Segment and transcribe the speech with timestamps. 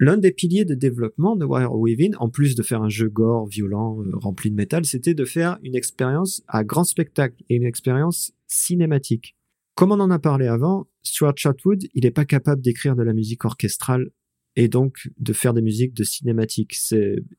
[0.00, 3.46] l'un des piliers de développement de Wire Weaving, en plus de faire un jeu gore,
[3.46, 7.64] violent, euh, rempli de métal, c'était de faire une expérience à grand spectacle et une
[7.64, 9.36] expérience cinématique.
[9.74, 13.12] Comme on en a parlé avant, Stuart Chatwood, il n'est pas capable d'écrire de la
[13.12, 14.10] musique orchestrale
[14.56, 16.74] et donc de faire des musiques de cinématique.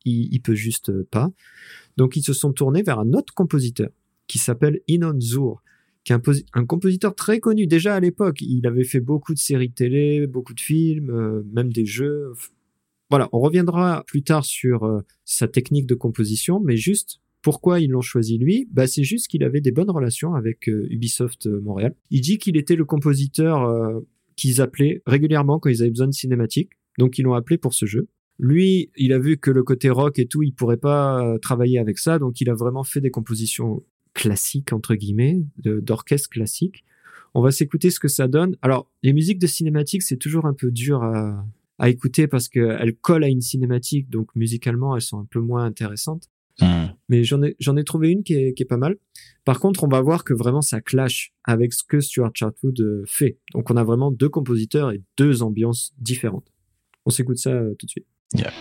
[0.05, 1.29] Il, il peut juste pas.
[1.97, 3.89] Donc ils se sont tournés vers un autre compositeur
[4.27, 5.61] qui s'appelle Inon Zur,
[6.03, 8.41] qui est un, compositeur très connu déjà à l'époque.
[8.41, 12.33] Il avait fait beaucoup de séries télé, beaucoup de films, euh, même des jeux.
[13.09, 17.89] Voilà, on reviendra plus tard sur euh, sa technique de composition, mais juste pourquoi ils
[17.89, 18.67] l'ont choisi lui?
[18.71, 21.95] Bah, C'est juste qu'il avait des bonnes relations avec euh, Ubisoft Montréal.
[22.09, 24.01] Il dit qu'il était le compositeur
[24.35, 27.85] qu'ils appelaient régulièrement quand ils avaient besoin de cinématiques, donc ils l'ont appelé pour ce
[27.85, 28.07] jeu.
[28.39, 31.99] Lui, il a vu que le côté rock et tout, il pourrait pas travailler avec
[31.99, 36.83] ça, donc il a vraiment fait des compositions classique entre guillemets, d'orchestre classique.
[37.33, 38.57] On va s'écouter ce que ça donne.
[38.61, 41.45] Alors, les musiques de cinématique, c'est toujours un peu dur à,
[41.81, 45.65] à écouter parce qu'elles collent à une cinématique, donc musicalement, elles sont un peu moins
[45.65, 46.29] intéressantes.
[46.59, 46.89] Hmm.
[47.09, 48.97] Mais j'en ai, j'en ai trouvé une qui est, qui est pas mal.
[49.45, 53.03] Par contre, on va voir que vraiment ça clash avec ce que Stuart Chartwood euh,
[53.07, 53.39] fait.
[53.53, 56.51] Donc, on a vraiment deux compositeurs et deux ambiances différentes.
[57.05, 58.05] On s'écoute ça euh, tout de suite.
[58.35, 58.51] Yeah.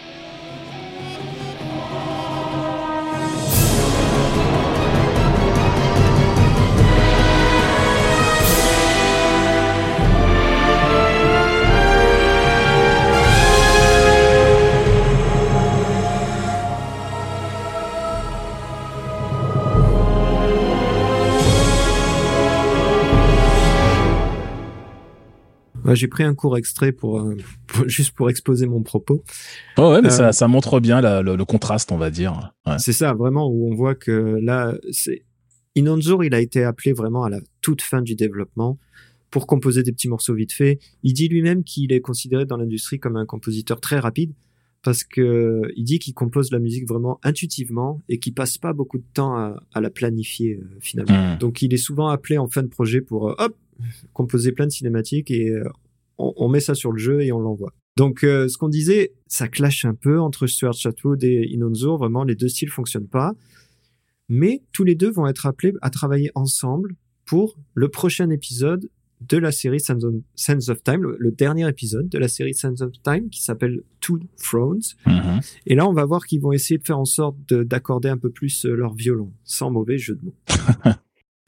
[25.95, 27.37] J'ai pris un court extrait pour, euh,
[27.87, 29.23] juste pour exposer mon propos.
[29.77, 32.53] Oh ouais, mais ça, euh, ça montre bien le, contraste, on va dire.
[32.79, 35.25] C'est ça, vraiment, où on voit que là, c'est
[35.75, 38.79] Inonzur, il a été appelé vraiment à la toute fin du développement
[39.31, 40.81] pour composer des petits morceaux vite faits.
[41.03, 44.33] Il dit lui-même qu'il est considéré dans l'industrie comme un compositeur très rapide
[44.83, 48.99] parce que il dit qu'il compose la musique vraiment intuitivement et qu'il passe pas beaucoup
[48.99, 51.35] de temps à, à la planifier euh, finalement.
[51.35, 51.39] Hmm.
[51.39, 53.57] Donc il est souvent appelé en fin de projet pour hop
[54.13, 55.65] composer plein de cinématiques et euh,
[56.19, 57.73] on, met ça sur le jeu et on l'envoie.
[57.97, 61.97] Donc, euh, ce qu'on disait, ça clash un peu entre Stuart Chatwood et Inonzo.
[61.97, 63.35] Vraiment, les deux styles fonctionnent pas.
[64.29, 68.89] Mais tous les deux vont être appelés à travailler ensemble pour le prochain épisode
[69.21, 69.99] de la série Sands
[70.69, 74.81] of Time, le, dernier épisode de la série Sands of Time qui s'appelle Two Thrones.
[75.07, 75.57] Mm-hmm.
[75.67, 78.31] Et là, on va voir qu'ils vont essayer de faire en sorte d'accorder un peu
[78.31, 80.37] plus euh, leur violon, sans mauvais jeu de mots.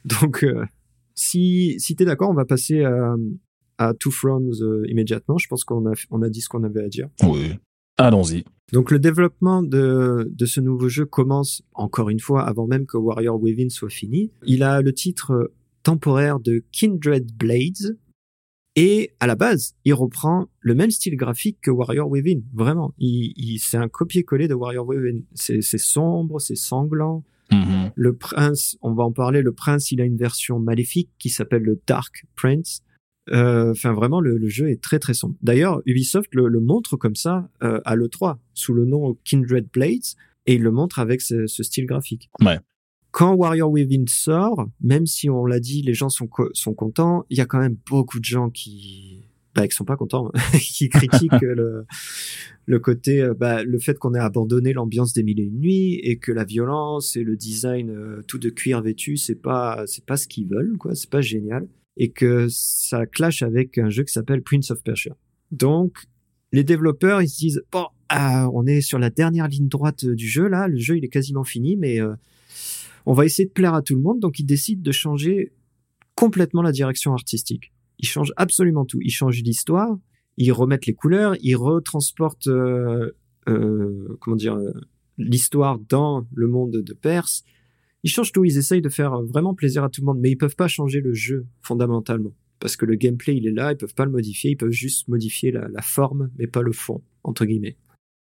[0.05, 0.45] Donc,
[1.23, 3.15] si, si tu es d'accord, on va passer à,
[3.79, 5.39] à Two Thrones euh, immédiatement.
[5.39, 7.09] Je pense qu'on a, on a dit ce qu'on avait à dire.
[7.25, 7.55] Oui.
[7.99, 8.45] Allons-y.
[8.73, 12.97] Donc le développement de, de ce nouveau jeu commence encore une fois avant même que
[12.97, 14.31] Warrior Within soit fini.
[14.47, 15.53] Il a le titre
[15.83, 17.99] temporaire de Kindred Blades
[18.75, 22.41] et à la base, il reprend le même style graphique que Warrior Within.
[22.55, 25.21] Vraiment, il, il c'est un copier-coller de Warrior Within.
[25.35, 27.93] C'est sombre, c'est sanglant, Mm-hmm.
[27.95, 31.63] Le prince, on va en parler, le prince, il a une version maléfique qui s'appelle
[31.63, 32.83] le Dark Prince.
[33.31, 35.37] Euh, enfin, vraiment, le, jeu est très très sombre.
[35.43, 40.55] D'ailleurs, Ubisoft le, montre comme ça euh, à l'E3, sous le nom Kindred Blades, et
[40.55, 42.31] il le montre avec ce, style graphique.
[42.41, 42.59] Ouais.
[43.13, 47.37] Quand Warrior Within sort, même si on l'a dit, les gens sont, sont contents, il
[47.37, 49.22] y a quand même beaucoup de gens qui,
[49.55, 51.85] bah, qui sont pas contents, hein, qui critiquent le,
[52.67, 55.95] le côté, euh, bah, le fait qu'on ait abandonné l'ambiance des mille et une nuits
[56.03, 60.05] et que la violence et le design euh, tout de cuir vêtu, c'est pas, c'est
[60.05, 64.05] pas ce qu'ils veulent, quoi, c'est pas génial, et que ça clash avec un jeu
[64.05, 65.17] qui s'appelle Prince of Persia.
[65.51, 65.97] Donc,
[66.53, 70.29] les développeurs, ils se disent, bon, ah, on est sur la dernière ligne droite du
[70.29, 72.15] jeu là, le jeu il est quasiment fini, mais euh,
[73.07, 75.53] on va essayer de plaire à tout le monde, donc ils décident de changer
[76.15, 79.01] complètement la direction artistique ils changent absolument tout.
[79.01, 79.97] Ils changent l'histoire,
[80.37, 83.13] ils remettent les couleurs, ils retransportent, euh,
[83.49, 84.73] euh, comment dire, euh,
[85.19, 87.45] l'histoire dans le monde de Perse.
[88.03, 88.45] Ils changent tout.
[88.45, 91.01] Ils essayent de faire vraiment plaisir à tout le monde, mais ils peuvent pas changer
[91.01, 93.73] le jeu fondamentalement parce que le gameplay il est là.
[93.73, 94.53] Ils peuvent pas le modifier.
[94.53, 97.77] Ils peuvent juste modifier la, la forme, mais pas le fond entre guillemets.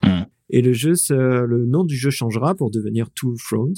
[0.02, 0.24] Hmm.
[0.50, 3.74] Et le jeu, le nom du jeu changera pour devenir Two Thrones.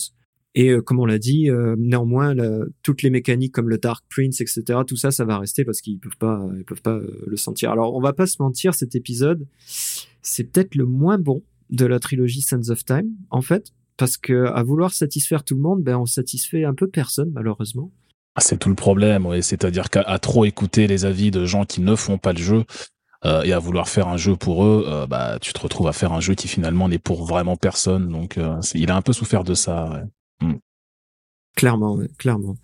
[0.56, 2.35] Et euh, comme on l'a dit, euh, néanmoins,
[2.82, 6.00] toutes les mécaniques comme le Dark Prince, etc., tout ça, ça va rester parce qu'ils
[6.00, 7.70] peuvent pas, ils peuvent pas euh, le sentir.
[7.70, 9.47] Alors, on va pas se mentir, cet épisode,
[10.23, 14.47] c'est peut-être le moins bon de la trilogie Sands of Time, en fait, parce que
[14.47, 17.93] à vouloir satisfaire tout le monde, ben on satisfait un peu personne, malheureusement.
[18.35, 19.43] Ah, c'est tout le problème, oui.
[19.43, 22.64] C'est-à-dire qu'à trop écouter les avis de gens qui ne font pas le jeu,
[23.44, 26.20] et à vouloir faire un jeu pour eux, bah tu te retrouves à faire un
[26.20, 28.09] jeu qui finalement n'est pour vraiment personne.
[28.09, 28.38] Donc
[28.75, 29.91] il a un peu souffert de ça.
[29.91, 30.05] Ouais.
[30.41, 30.55] Mm.
[31.56, 32.56] Clairement, clairement.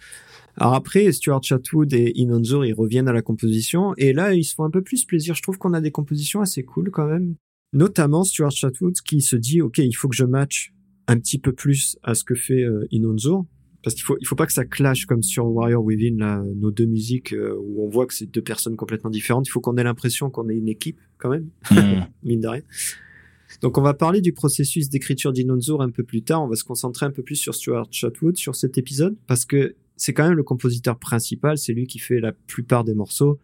[0.56, 4.54] Alors après, Stuart Chatwood et Inonzur, ils reviennent à la composition, et là, ils se
[4.54, 5.34] font un peu plus plaisir.
[5.34, 7.36] Je trouve qu'on a des compositions assez cool quand même.
[7.72, 10.74] Notamment Stuart Chatwood qui se dit, OK, il faut que je match
[11.08, 13.46] un petit peu plus à ce que fait euh, Inonzo.
[13.82, 16.70] Parce qu'il faut, il faut pas que ça clash comme sur Warrior Within, là, nos
[16.70, 19.48] deux musiques euh, où on voit que c'est deux personnes complètement différentes.
[19.48, 22.04] Il faut qu'on ait l'impression qu'on est une équipe quand même, mm.
[22.22, 22.62] mine de rien.
[23.60, 26.42] Donc on va parler du processus d'écriture d'Inonzor un peu plus tard.
[26.42, 29.76] On va se concentrer un peu plus sur Stuart Chatwood sur cet épisode parce que
[29.96, 31.58] c'est quand même le compositeur principal.
[31.58, 33.38] C'est lui qui fait la plupart des morceaux.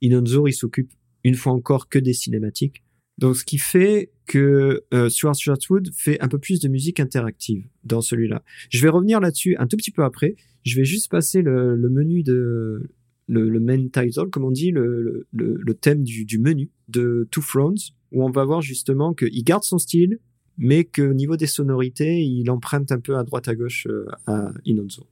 [0.00, 0.92] Inonzor, il s'occupe
[1.24, 2.82] une fois encore que des cinématiques.
[3.18, 7.64] Donc, ce qui fait que euh, Stuart Chatwood fait un peu plus de musique interactive
[7.84, 8.42] dans celui-là.
[8.70, 10.36] Je vais revenir là-dessus un tout petit peu après.
[10.64, 12.90] Je vais juste passer le, menu de
[13.28, 17.78] le, main title, comme on dit, le, le thème du, du, menu de Two Thrones,
[18.12, 20.18] où on va voir justement qu'il garde son style,
[20.58, 24.52] mais qu'au niveau des sonorités, il emprunte un peu à droite à gauche euh, à
[24.64, 25.06] Inonzo.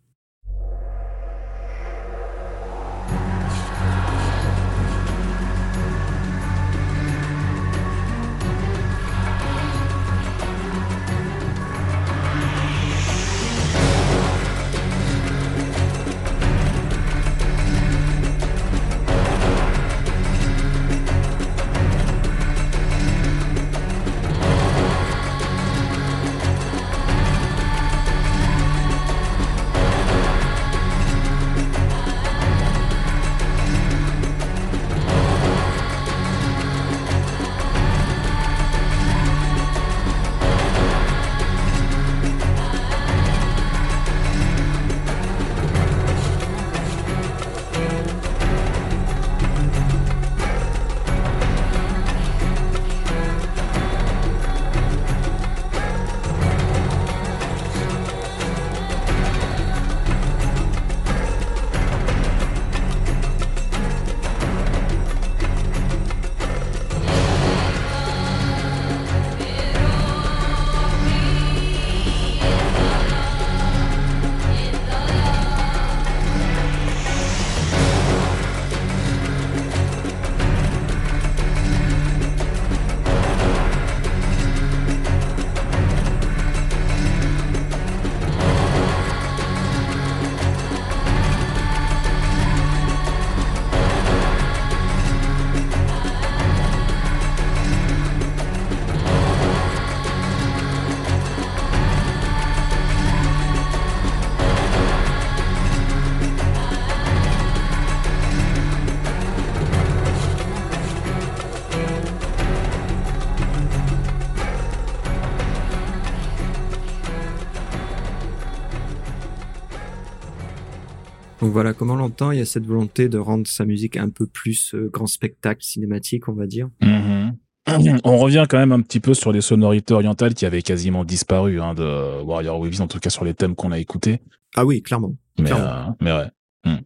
[121.41, 124.11] Donc voilà, comme on l'entend, il y a cette volonté de rendre sa musique un
[124.11, 126.69] peu plus euh, grand spectacle cinématique, on va dire?
[126.83, 128.01] Mm-hmm.
[128.05, 131.61] On revient quand même un petit peu sur les sonorités orientales qui avaient quasiment disparu
[131.61, 134.21] hein, de Warrior Weaves, en tout cas sur les thèmes qu'on a écoutés.
[134.55, 135.17] Ah oui, clairement.
[135.39, 136.27] Mais, euh, mais ouais.
[136.65, 136.83] Mm.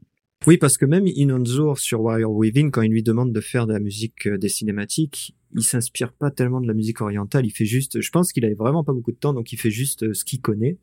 [0.47, 3.73] Oui, parce que même Inonzor sur Warrior Weaving, quand il lui demande de faire de
[3.73, 7.47] la musique euh, des cinématiques, il s'inspire pas tellement de la musique orientale.
[7.47, 9.71] Il fait juste, je pense qu'il avait vraiment pas beaucoup de temps, donc il fait
[9.71, 10.79] juste ce qu'il connaît.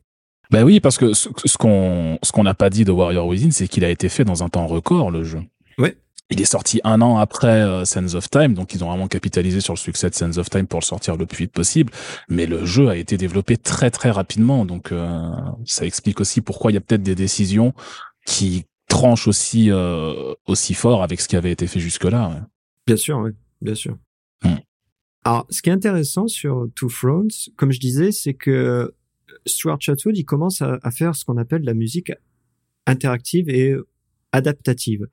[0.52, 1.28] Ben oui, parce que ce,
[1.58, 4.42] qu'on ce qu'on n'a pas dit de Warrior Within, c'est qu'il a été fait dans
[4.44, 5.40] un temps record le jeu.
[5.78, 5.96] Ouais.
[6.28, 9.62] Il est sorti un an après euh, Sense of Time, donc ils ont vraiment capitalisé
[9.62, 11.90] sur le succès de Sense of Time pour le sortir le plus vite possible.
[12.28, 15.30] Mais le jeu a été développé très très rapidement, donc euh,
[15.64, 17.72] ça explique aussi pourquoi il y a peut-être des décisions
[18.26, 22.46] qui tranchent aussi euh, aussi fort avec ce qui avait été fait jusque-là.
[22.86, 23.30] Bien sûr, oui,
[23.62, 23.96] bien sûr.
[24.44, 24.56] Hmm.
[25.24, 28.92] Alors, ce qui est intéressant sur Two Thrones, comme je disais, c'est que
[29.46, 32.12] Stuart Chatwood, il commence à, faire ce qu'on appelle la musique
[32.86, 33.74] interactive et
[34.32, 35.06] adaptative.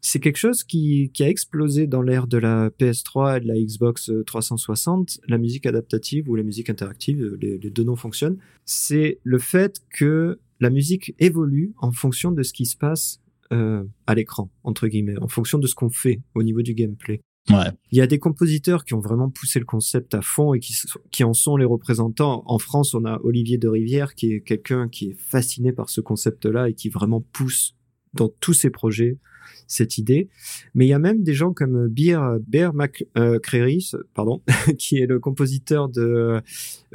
[0.00, 4.10] C'est quelque chose qui, a explosé dans l'ère de la PS3 et de la Xbox
[4.26, 8.38] 360, la musique adaptative ou la musique interactive, les, deux noms fonctionnent.
[8.64, 13.20] C'est le fait que la musique évolue en fonction de ce qui se passe
[13.52, 17.20] euh, à l'écran, entre guillemets, en fonction de ce qu'on fait au niveau du gameplay.
[17.50, 17.70] Ouais.
[17.90, 20.74] Il y a des compositeurs qui ont vraiment poussé le concept à fond et qui,
[21.10, 22.44] qui en sont les représentants.
[22.46, 26.00] En France, on a Olivier de Rivière qui est quelqu'un qui est fasciné par ce
[26.00, 27.74] concept-là et qui vraiment pousse
[28.14, 29.18] dans tous ses projets
[29.66, 30.28] cette idée.
[30.74, 34.42] Mais il y a même des gens comme Bear, Bear McCreary, pardon,
[34.78, 36.40] qui est le compositeur de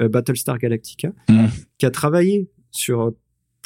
[0.00, 1.46] euh, Battlestar Galactica, mmh.
[1.76, 3.12] qui a travaillé sur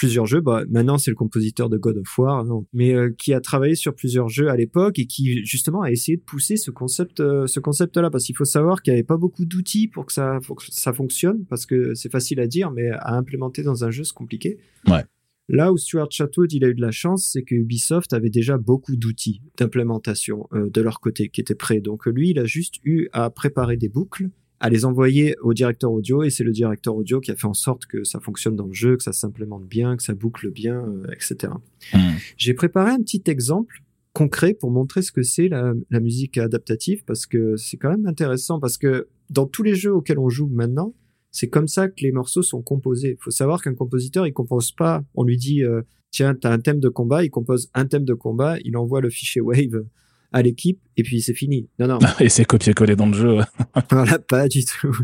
[0.03, 0.41] plusieurs jeux.
[0.41, 3.77] Bah, maintenant, c'est le compositeur de God of War, hein, mais euh, qui a travaillé
[3.77, 7.47] sur plusieurs jeux à l'époque et qui justement a essayé de pousser ce concept, euh,
[7.47, 10.41] ce concept-là, parce qu'il faut savoir qu'il n'y avait pas beaucoup d'outils pour que ça,
[10.45, 13.93] pour que ça fonctionne, parce que c'est facile à dire, mais à implémenter dans un
[13.93, 14.59] jeu, c'est compliqué.
[14.89, 15.05] Ouais.
[15.49, 18.59] Là où Stuart Chatwood il a eu de la chance, c'est que Ubisoft avait déjà
[18.59, 21.81] beaucoup d'outils d'implémentation euh, de leur côté qui étaient prêts.
[21.81, 24.31] Donc lui, il a juste eu à préparer des boucles
[24.63, 27.53] à les envoyer au directeur audio et c'est le directeur audio qui a fait en
[27.53, 30.87] sorte que ça fonctionne dans le jeu, que ça s'implémente bien, que ça boucle bien,
[31.13, 31.53] etc.
[31.93, 31.99] Hmm.
[32.37, 37.03] J'ai préparé un petit exemple concret pour montrer ce que c'est la, la musique adaptative
[37.05, 40.47] parce que c'est quand même intéressant parce que dans tous les jeux auxquels on joue
[40.47, 40.95] maintenant,
[41.33, 43.17] c'est comme ça que les morceaux sont composés.
[43.19, 46.61] Il faut savoir qu'un compositeur, il compose pas, on lui dit, euh, tiens, t'as un
[46.61, 49.85] thème de combat, il compose un thème de combat, il envoie le fichier Wave
[50.33, 51.69] à l'équipe et puis c'est fini.
[51.79, 51.99] Non, non.
[52.21, 53.39] et c'est copié-collé dans le jeu.
[53.91, 54.97] voilà, pas du tout.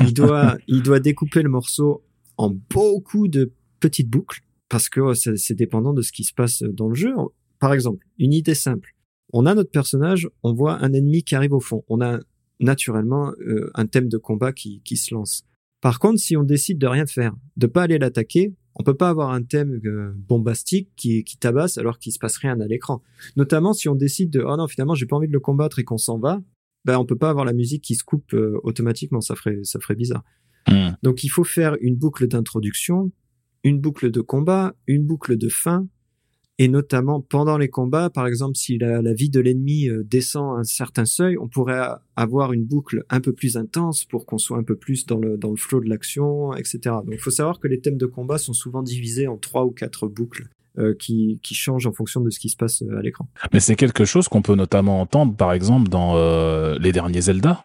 [0.00, 2.04] Il doit, il doit découper le morceau
[2.36, 6.88] en beaucoup de petites boucles parce que c'est dépendant de ce qui se passe dans
[6.88, 7.14] le jeu.
[7.58, 8.94] Par exemple, une idée simple.
[9.32, 11.84] On a notre personnage, on voit un ennemi qui arrive au fond.
[11.88, 12.18] On a
[12.60, 15.44] naturellement euh, un thème de combat qui, qui se lance.
[15.80, 19.08] Par contre, si on décide de rien faire, de pas aller l'attaquer, on peut pas
[19.08, 23.02] avoir un thème euh, bombastique qui, qui tabasse alors qu'il se passe rien à l'écran.
[23.36, 25.84] Notamment si on décide de oh non finalement j'ai pas envie de le combattre et
[25.84, 26.42] qu'on s'en va,
[26.84, 29.80] ben on peut pas avoir la musique qui se coupe euh, automatiquement, ça ferait ça
[29.80, 30.24] ferait bizarre.
[30.68, 30.90] Hmm.
[31.02, 33.10] Donc il faut faire une boucle d'introduction,
[33.64, 35.86] une boucle de combat, une boucle de fin
[36.58, 40.64] et notamment pendant les combats, par exemple, si la, vie de l'ennemi euh, descend un
[40.64, 41.86] certain seuil, on pourrait
[42.16, 45.36] avoir une boucle un peu plus intense pour qu'on soit un peu plus dans le,
[45.36, 46.78] dans le flow de l'action, etc.
[46.84, 49.70] Donc il faut savoir que les thèmes de combat sont souvent divisés en trois ou
[49.70, 50.48] quatre boucles.
[50.78, 53.26] Euh, qui, qui changent en fonction de ce qui se passe euh, à l'écran.
[53.50, 56.14] Mais c'est quelque chose qu'on peut notamment entendre, par exemple, dans
[56.76, 57.64] les derniers Zelda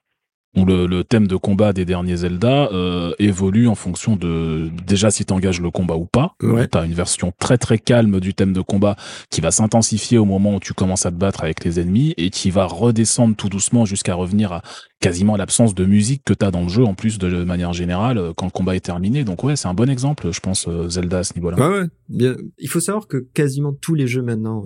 [0.56, 5.10] où le, le, thème de combat des derniers Zelda euh, évolue en fonction de déjà
[5.10, 6.36] si tu engages le combat ou pas.
[6.44, 6.68] Ouais.
[6.68, 8.98] Tu as une version très très calme du thème de combat
[9.30, 12.30] qui va s'intensifier au moment où tu commences à te battre avec les ennemis et
[12.30, 14.62] qui va redescendre tout doucement jusqu'à revenir à
[15.00, 18.18] quasiment l'absence de musique que tu as dans le jeu en plus de manière générale
[18.18, 19.24] euh, quand le combat est terminé.
[19.24, 21.58] Donc ouais, c'est un bon exemple, je pense, euh, Zelda à ce niveau-là.
[21.58, 21.88] Ouais, ouais.
[22.10, 22.36] Bien.
[22.58, 24.66] Il faut savoir que quasiment tous les jeux maintenant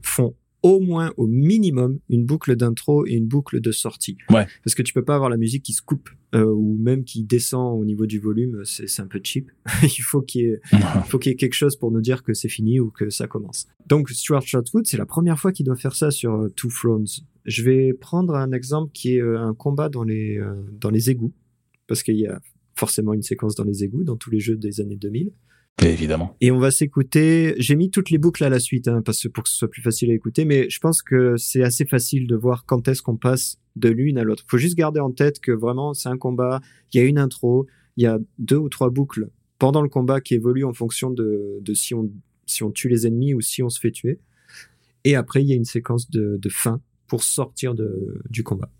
[0.00, 4.16] font au moins au minimum une boucle d'intro et une boucle de sortie.
[4.30, 4.46] Ouais.
[4.64, 7.22] Parce que tu peux pas avoir la musique qui se coupe euh, ou même qui
[7.22, 9.50] descend au niveau du volume, c'est un peu cheap.
[9.82, 12.22] il faut qu'il y ait il faut qu'il y ait quelque chose pour nous dire
[12.22, 13.66] que c'est fini ou que ça commence.
[13.86, 17.06] Donc Stuart Shotwood, c'est la première fois qu'il doit faire ça sur euh, Two Thrones.
[17.44, 21.10] Je vais prendre un exemple qui est euh, un combat dans les euh, dans les
[21.10, 21.32] égouts
[21.86, 22.40] parce qu'il y a
[22.74, 25.30] forcément une séquence dans les égouts dans tous les jeux des années 2000.
[25.82, 26.36] Évidemment.
[26.40, 27.54] Et on va s'écouter.
[27.58, 29.82] J'ai mis toutes les boucles à la suite, hein, parce pour que ce soit plus
[29.82, 30.44] facile à écouter.
[30.44, 34.16] Mais je pense que c'est assez facile de voir quand est-ce qu'on passe de l'une
[34.16, 34.44] à l'autre.
[34.48, 36.60] Faut juste garder en tête que vraiment c'est un combat.
[36.92, 37.66] Il y a une intro,
[37.96, 39.28] il y a deux ou trois boucles
[39.58, 42.10] pendant le combat qui évoluent en fonction de, de si on
[42.46, 44.20] si on tue les ennemis ou si on se fait tuer.
[45.04, 48.70] Et après il y a une séquence de, de fin pour sortir de, du combat.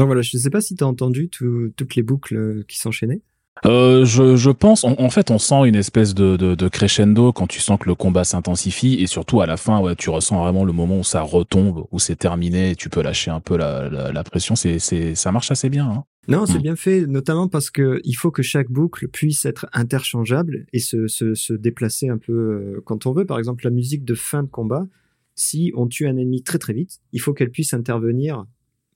[0.00, 2.64] Donc voilà, je ne sais pas si tu as entendu tout- toutes les boucles euh,
[2.66, 3.20] qui s'enchaînaient.
[3.66, 7.32] Euh, je, je pense, en, en fait, on sent une espèce de, de, de crescendo
[7.34, 10.40] quand tu sens que le combat s'intensifie et surtout à la fin, ouais, tu ressens
[10.42, 13.58] vraiment le moment où ça retombe, où c'est terminé, et tu peux lâcher un peu
[13.58, 14.56] la, la, la pression.
[14.56, 15.86] C'est, c'est, ça marche assez bien.
[15.90, 16.04] Hein.
[16.28, 16.62] Non, c'est Mm.
[16.62, 21.06] bien fait, notamment parce que il faut que chaque boucle puisse être interchangeable et se,
[21.08, 23.26] se, se déplacer un peu euh, quand on veut.
[23.26, 24.86] Par exemple, la musique de fin de combat,
[25.34, 28.46] si on tue un ennemi très très vite, il faut qu'elle puisse intervenir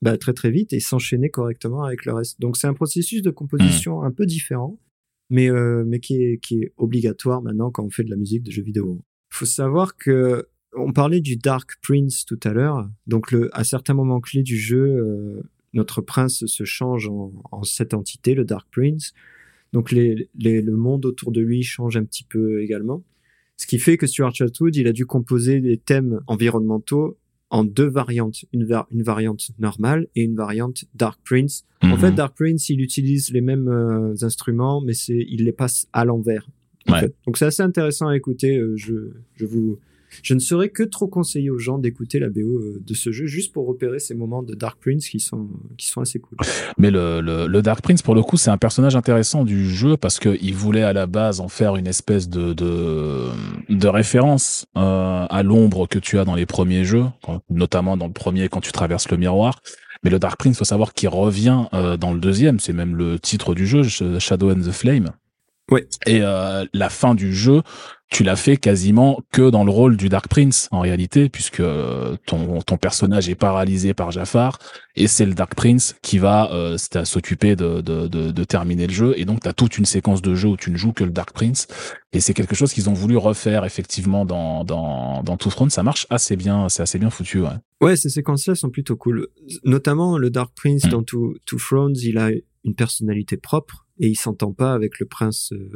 [0.01, 2.39] bah, très très vite et s'enchaîner correctement avec le reste.
[2.39, 4.79] Donc c'est un processus de composition un peu différent,
[5.29, 8.43] mais euh, mais qui est qui est obligatoire maintenant quand on fait de la musique
[8.43, 8.99] de jeux vidéo.
[9.31, 10.47] Il faut savoir que
[10.77, 12.89] on parlait du Dark Prince tout à l'heure.
[13.07, 15.41] Donc le à certains moments clés du jeu, euh,
[15.73, 19.13] notre prince se change en, en cette entité, le Dark Prince.
[19.73, 23.03] Donc les, les, le monde autour de lui change un petit peu également.
[23.57, 27.17] Ce qui fait que Stuart Chatwood, il a dû composer des thèmes environnementaux
[27.55, 31.63] en deux variantes, une, va- une variante normale et une variante Dark Prince.
[31.81, 31.97] En Mhm.
[31.97, 36.03] fait, Dark Prince, il utilise les mêmes euh, instruments, mais c'est, il les passe à
[36.05, 36.45] l'envers.
[36.87, 36.99] en Ouais.
[36.99, 37.15] fait.
[37.25, 38.57] Donc c'est assez intéressant à écouter.
[38.57, 38.93] euh, je,
[39.35, 39.79] je vous,
[40.23, 43.25] je ne saurais que trop conseiller aux gens d'écouter la BO euh, de ce jeu
[43.25, 46.37] juste pour repérer ces moments de Dark Prince qui sont qui sont assez cool.
[46.77, 49.97] Mais le, le, le Dark Prince pour le coup c'est un personnage intéressant du jeu
[49.97, 53.29] parce que il voulait à la base en faire une espèce de de,
[53.69, 58.07] de référence euh, à l'ombre que tu as dans les premiers jeux, quand, notamment dans
[58.07, 59.61] le premier quand tu traverses le miroir.
[60.03, 63.19] Mais le Dark Prince, faut savoir qu'il revient euh, dans le deuxième, c'est même le
[63.19, 65.11] titre du jeu, Shadow and the Flame.
[65.71, 65.87] Ouais.
[66.05, 67.63] Et euh, la fin du jeu,
[68.09, 72.15] tu l'as fait quasiment que dans le rôle du Dark Prince en réalité, puisque euh,
[72.25, 74.59] ton, ton personnage est paralysé par Jafar
[74.95, 78.93] et c'est le Dark Prince qui va euh, s'occuper de, de, de, de, terminer le
[78.93, 79.13] jeu.
[79.17, 81.11] Et donc tu as toute une séquence de jeu où tu ne joues que le
[81.11, 81.67] Dark Prince.
[82.13, 85.69] Et c'est quelque chose qu'ils ont voulu refaire effectivement dans, dans, dans Two Front.
[85.69, 87.41] Ça marche assez bien, c'est assez bien foutu.
[87.41, 87.49] Ouais,
[87.81, 89.27] ouais ces séquences-là sont plutôt cool.
[89.63, 90.89] Notamment le Dark Prince mm.
[90.89, 92.29] dans Two, Two Thrones, il a
[92.63, 95.69] une personnalité propre et il s'entend pas avec le prince euh,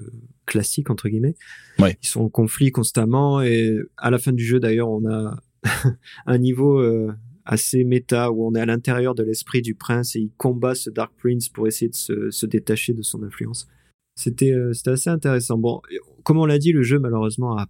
[0.45, 1.35] classique entre guillemets.
[1.79, 1.97] Ouais.
[2.01, 5.41] Ils sont en conflit constamment et à la fin du jeu d'ailleurs on a
[6.25, 7.13] un niveau euh,
[7.45, 10.89] assez méta où on est à l'intérieur de l'esprit du prince et il combat ce
[10.89, 13.67] Dark Prince pour essayer de se, se détacher de son influence.
[14.15, 15.57] C'était euh, c'était assez intéressant.
[15.57, 15.81] Bon,
[16.23, 17.67] comme on l'a dit, le jeu malheureusement a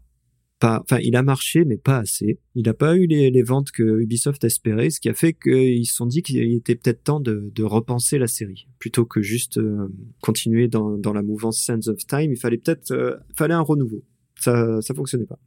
[0.59, 2.39] pas, enfin, il a marché, mais pas assez.
[2.53, 5.85] Il n'a pas eu les, les, ventes que Ubisoft espérait, ce qui a fait qu'ils
[5.85, 9.57] se sont dit qu'il était peut-être temps de, de, repenser la série, plutôt que juste
[9.57, 9.87] euh,
[10.21, 12.31] continuer dans, dans, la mouvance Sands of Time.
[12.31, 14.03] Il fallait peut-être, euh, fallait un renouveau.
[14.35, 15.39] Ça, ça fonctionnait pas.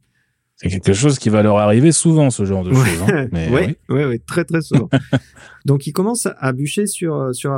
[0.55, 3.01] C'est quelque chose qui va leur arriver souvent, ce genre de choses.
[3.07, 3.27] Hein.
[3.31, 4.89] Mais, oui, oui, oui, très très souvent.
[5.65, 7.51] Donc, ils commencent à bûcher sur sur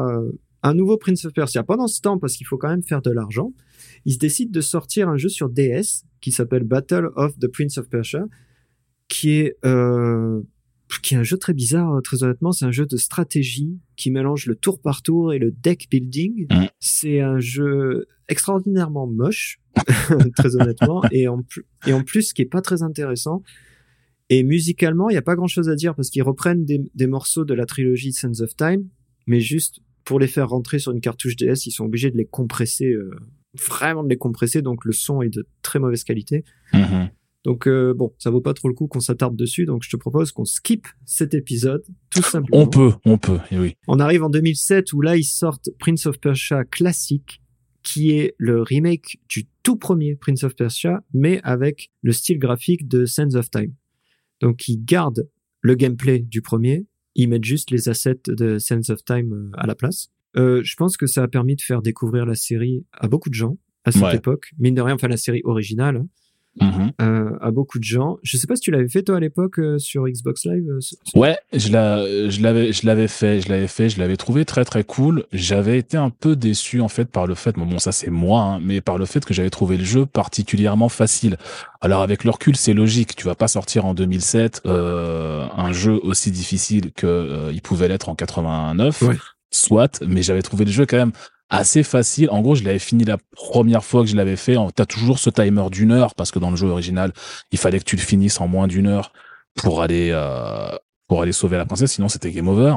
[0.65, 1.63] un nouveau Prince of Persia.
[1.63, 3.53] Pendant ce temps, parce qu'il faut quand même faire de l'argent,
[4.05, 7.77] ils se décident de sortir un jeu sur DS qui s'appelle Battle of the Prince
[7.77, 8.25] of Persia,
[9.07, 10.41] qui est euh,
[11.03, 12.51] qui est un jeu très bizarre, très honnêtement.
[12.51, 16.47] C'est un jeu de stratégie qui mélange le tour par tour et le deck building.
[16.49, 16.65] Mm.
[16.79, 19.59] C'est un jeu extraordinairement moche,
[20.35, 21.43] très honnêtement, et en,
[21.85, 23.43] et en plus qui est pas très intéressant.
[24.31, 27.05] Et musicalement, il n'y a pas grand chose à dire parce qu'ils reprennent des, des,
[27.05, 28.87] morceaux de la trilogie Sands of Time,
[29.27, 32.25] mais juste pour les faire rentrer sur une cartouche DS, ils sont obligés de les
[32.25, 33.11] compresser euh,
[33.59, 36.43] vraiment de les compresser, donc le son est de très mauvaise qualité.
[36.73, 37.09] Mm-hmm.
[37.45, 39.97] Donc euh, bon, ça vaut pas trop le coup qu'on s'attarde dessus, donc je te
[39.97, 42.63] propose qu'on skip cet épisode, tout simplement.
[42.63, 43.75] On peut, on peut, et oui.
[43.87, 47.43] On arrive en 2007 où là ils sortent Prince of Persia classique,
[47.83, 52.87] qui est le remake du tout premier Prince of Persia, mais avec le style graphique
[52.87, 53.73] de Sands of Time.
[54.41, 55.29] Donc ils gardent
[55.61, 59.67] le gameplay du premier, ils mettent juste les assets de Sands of Time euh, à
[59.67, 60.09] la place.
[60.37, 63.35] Euh, je pense que ça a permis de faire découvrir la série à beaucoup de
[63.35, 64.51] gens à cette époque.
[64.57, 65.97] Mine de rien, enfin la série originale.
[65.97, 66.07] Hein.
[66.61, 66.91] Mm-hmm.
[67.01, 68.17] Euh, à beaucoup de gens.
[68.23, 70.65] Je sais pas si tu l'avais fait toi à l'époque euh, sur Xbox Live.
[70.69, 74.45] Euh, ouais, je l'avais, je l'avais, je l'avais fait, je l'avais fait, je l'avais trouvé
[74.45, 75.25] très très cool.
[75.33, 78.41] J'avais été un peu déçu en fait par le fait, bon, bon ça c'est moi,
[78.41, 81.35] hein, mais par le fait que j'avais trouvé le jeu particulièrement facile.
[81.81, 83.17] Alors avec le recul, c'est logique.
[83.17, 88.07] Tu vas pas sortir en 2007 euh, un jeu aussi difficile que il pouvait l'être
[88.07, 89.01] en 89.
[89.01, 89.15] Ouais
[89.55, 91.11] soit, mais j'avais trouvé le jeu quand même
[91.49, 92.29] assez facile.
[92.31, 94.55] En gros, je l'avais fini la première fois que je l'avais fait.
[94.75, 97.13] T'as toujours ce timer d'une heure parce que dans le jeu original,
[97.51, 99.11] il fallait que tu le finisses en moins d'une heure
[99.55, 100.75] pour aller euh,
[101.07, 101.93] pour aller sauver la princesse.
[101.93, 102.75] Sinon, c'était game over.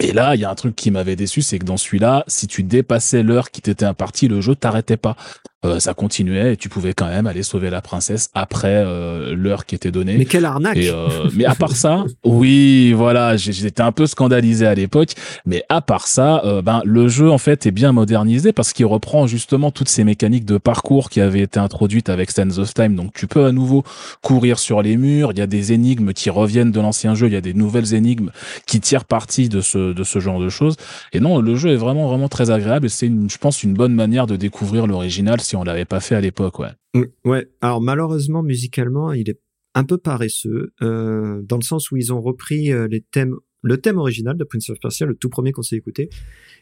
[0.00, 2.46] Et là, il y a un truc qui m'avait déçu, c'est que dans celui-là, si
[2.46, 5.16] tu dépassais l'heure qui t'était impartie, le jeu t'arrêtait pas.
[5.62, 9.66] Euh, ça continuait et tu pouvais quand même aller sauver la princesse après euh, l'heure
[9.66, 10.16] qui était donnée.
[10.16, 14.74] Mais quelle arnaque euh, Mais à part ça, oui, voilà, j'étais un peu scandalisé à
[14.74, 15.10] l'époque,
[15.44, 18.86] mais à part ça, euh, ben le jeu en fait est bien modernisé parce qu'il
[18.86, 22.96] reprend justement toutes ces mécaniques de parcours qui avaient été introduites avec Sands of Time.
[22.96, 23.84] Donc tu peux à nouveau
[24.22, 27.34] courir sur les murs, il y a des énigmes qui reviennent de l'ancien jeu, il
[27.34, 28.30] y a des nouvelles énigmes
[28.64, 30.76] qui tirent parti de ce de ce genre de choses.
[31.12, 33.94] Et non, le jeu est vraiment vraiment très agréable et c'est je pense une bonne
[33.94, 36.70] manière de découvrir l'original si on l'avait pas fait à l'époque, ouais.
[36.94, 37.48] Mm, ouais.
[37.60, 39.40] Alors malheureusement, musicalement, il est
[39.74, 43.76] un peu paresseux euh, dans le sens où ils ont repris euh, les thèmes, le
[43.78, 46.08] thème original de Prince of Persia, le tout premier qu'on s'est écouté.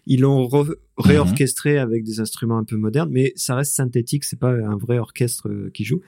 [0.06, 0.74] Ils l'ont mhm.
[0.98, 4.24] réorchestré avec des instruments un peu modernes, mais ça reste synthétique.
[4.24, 6.00] C'est pas un vrai orchestre euh, qui joue.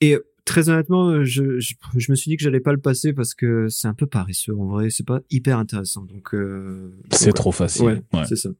[0.00, 3.34] Et très honnêtement, je, je, je, me suis dit que j'allais pas le passer parce
[3.34, 4.90] que c'est un peu paresseux en vrai.
[4.90, 6.04] C'est pas hyper intéressant.
[6.04, 6.34] Donc
[7.10, 7.84] c'est trop facile.
[7.84, 8.24] Ouais, ouais.
[8.26, 8.50] c'est ça.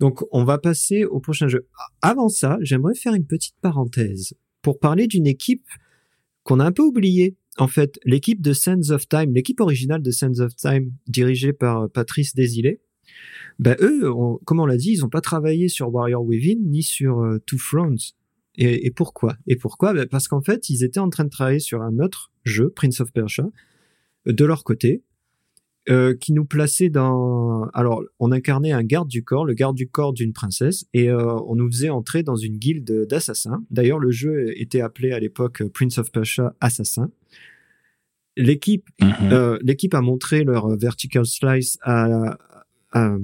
[0.00, 1.66] Donc, on va passer au prochain jeu.
[2.02, 5.66] Avant ça, j'aimerais faire une petite parenthèse pour parler d'une équipe
[6.42, 7.36] qu'on a un peu oubliée.
[7.58, 11.88] En fait, l'équipe de Sands of Time, l'équipe originale de Sands of Time, dirigée par
[11.90, 12.80] Patrice Desilets,
[13.58, 14.12] ben eux,
[14.44, 17.56] comme on l'a dit, ils n'ont pas travaillé sur Warrior Within ni sur euh, Two
[17.56, 17.96] Thrones.
[18.58, 19.36] Et, et, pourquoi?
[19.46, 19.92] Et pourquoi?
[19.92, 23.00] Ben Parce qu'en fait, ils étaient en train de travailler sur un autre jeu, Prince
[23.00, 23.44] of Persia,
[24.26, 25.02] de leur côté,
[25.88, 27.64] euh, qui nous plaçait dans.
[27.74, 31.36] Alors, on incarnait un garde du corps, le garde du corps d'une princesse, et euh,
[31.46, 33.62] on nous faisait entrer dans une guilde d'assassins.
[33.70, 37.10] D'ailleurs, le jeu était appelé à l'époque Prince of Persia Assassin.
[38.36, 39.32] L'équipe, Mhm.
[39.32, 42.36] euh, l'équipe a montré leur vertical slice à,
[42.92, 43.16] à,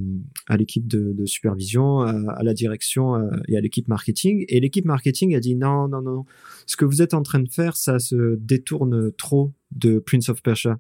[0.49, 4.45] à l'équipe de, de supervision, à, à la direction euh, et à l'équipe marketing.
[4.49, 6.25] Et l'équipe marketing a dit non, non, non,
[6.67, 10.43] ce que vous êtes en train de faire, ça se détourne trop de Prince of
[10.43, 10.79] Persia.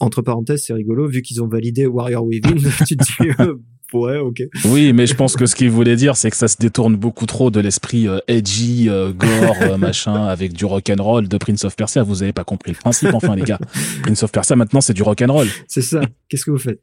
[0.00, 2.54] Entre parenthèses, c'est rigolo, vu qu'ils ont validé Warrior Within,
[2.86, 3.56] tu te dis, euh,
[3.92, 4.42] ouais, ok.
[4.66, 7.26] Oui, mais je pense que ce qu'il voulait dire, c'est que ça se détourne beaucoup
[7.26, 11.36] trop de l'esprit euh, edgy, euh, gore, euh, machin, avec du rock and roll de
[11.36, 12.02] Prince of Persia.
[12.02, 13.58] Vous avez pas compris le principe, enfin les gars.
[14.02, 15.48] Prince of Persia maintenant c'est du rock and roll.
[15.66, 16.00] C'est ça.
[16.28, 16.82] Qu'est-ce que vous faites?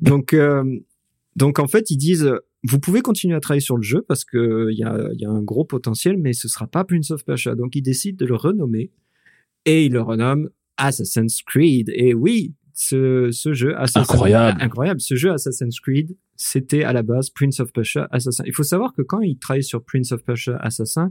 [0.00, 0.64] Donc, euh,
[1.34, 2.30] donc en fait, ils disent,
[2.62, 5.26] vous pouvez continuer à travailler sur le jeu parce que il y a, il y
[5.26, 7.54] a un gros potentiel, mais ce sera pas Prince of Persia.
[7.54, 8.92] Donc, ils décident de le renommer
[9.66, 11.90] et ils le renomment Assassin's Creed.
[11.94, 14.62] Et oui, ce, ce jeu Assassin's Incroyable.
[14.62, 15.00] incroyable.
[15.00, 18.44] Ce jeu Assassin's Creed, c'était à la base Prince of Persia Assassin.
[18.46, 21.10] Il faut savoir que quand ils travaillaient sur Prince of Persia Assassin,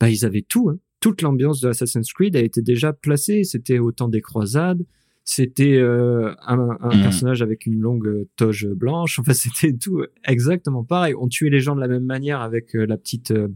[0.00, 0.68] bah ils avaient tout.
[0.70, 0.78] Hein.
[1.00, 3.44] Toute l'ambiance de Assassin's Creed a été déjà placée.
[3.44, 4.84] C'était au temps des croisades.
[5.24, 7.02] C'était euh, un, un Mhm.
[7.02, 9.18] personnage avec une longue euh, toge blanche.
[9.18, 11.14] Enfin, c'était tout exactement pareil.
[11.18, 13.48] On tuait les gens de la même manière avec euh, la petite euh,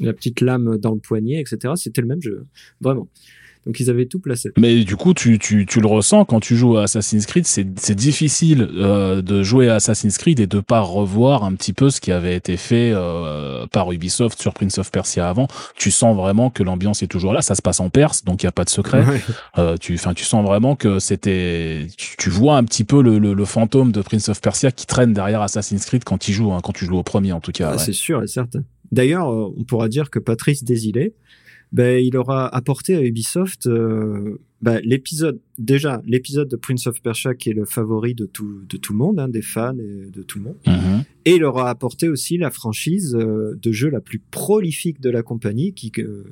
[0.00, 1.74] la petite lame dans le poignet, etc.
[1.76, 2.46] C'était le même jeu,
[2.80, 3.08] vraiment.
[3.64, 4.50] Donc ils avaient tout placé.
[4.58, 7.66] Mais du coup, tu, tu, tu le ressens quand tu joues à Assassin's Creed, c'est
[7.76, 11.88] c'est difficile euh, de jouer à Assassin's Creed et de pas revoir un petit peu
[11.90, 15.46] ce qui avait été fait euh, par Ubisoft sur Prince of Persia avant.
[15.76, 17.40] Tu sens vraiment que l'ambiance est toujours là.
[17.40, 19.04] Ça se passe en Perse, donc il y a pas de secret.
[19.04, 19.20] Ouais.
[19.58, 23.18] Euh, tu, enfin, tu sens vraiment que c'était, tu, tu vois un petit peu le,
[23.18, 26.52] le, le fantôme de Prince of Persia qui traîne derrière Assassin's Creed quand il joue,
[26.52, 27.68] hein, quand tu joues au premier en tout cas.
[27.68, 27.78] Ah, ouais.
[27.78, 28.64] C'est sûr et certain.
[28.90, 31.14] D'ailleurs, euh, on pourra dire que Patrice Désilé,
[31.72, 37.34] ben, il aura apporté à Ubisoft euh, ben, l'épisode, déjà, l'épisode de Prince of Persia
[37.34, 40.22] qui est le favori de tout, de tout le monde, hein, des fans et de
[40.22, 40.58] tout le monde.
[40.66, 41.04] Mhm.
[41.24, 45.22] Et il aura apporté aussi la franchise euh, de jeu la plus prolifique de la
[45.22, 46.24] compagnie qui, euh,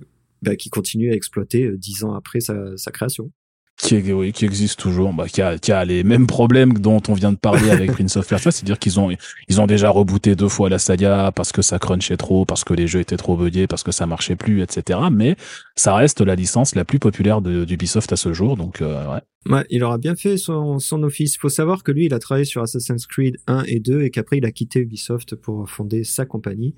[0.43, 3.33] ben, qui continue à exploiter euh, dix ans après sa, sa création.
[3.83, 7.15] Qui, oui, qui existe toujours, bah, qui, a, qui a les mêmes problèmes dont on
[7.15, 9.11] vient de parler avec Prince of Persia, c'est-à-dire qu'ils ont,
[9.49, 12.75] ils ont déjà rebooté deux fois la saga parce que ça crunchait trop, parce que
[12.75, 14.99] les jeux étaient trop buggés, parce que ça marchait plus, etc.
[15.13, 15.37] Mais
[15.77, 19.21] ça reste la licence la plus populaire de- d'Ubisoft à ce jour, donc euh, ouais.
[19.47, 21.39] Ouais, il aura bien fait son, son office.
[21.39, 24.37] faut savoir que lui, il a travaillé sur Assassin's Creed 1 et 2 et qu'après,
[24.37, 26.75] il a quitté Ubisoft pour fonder sa compagnie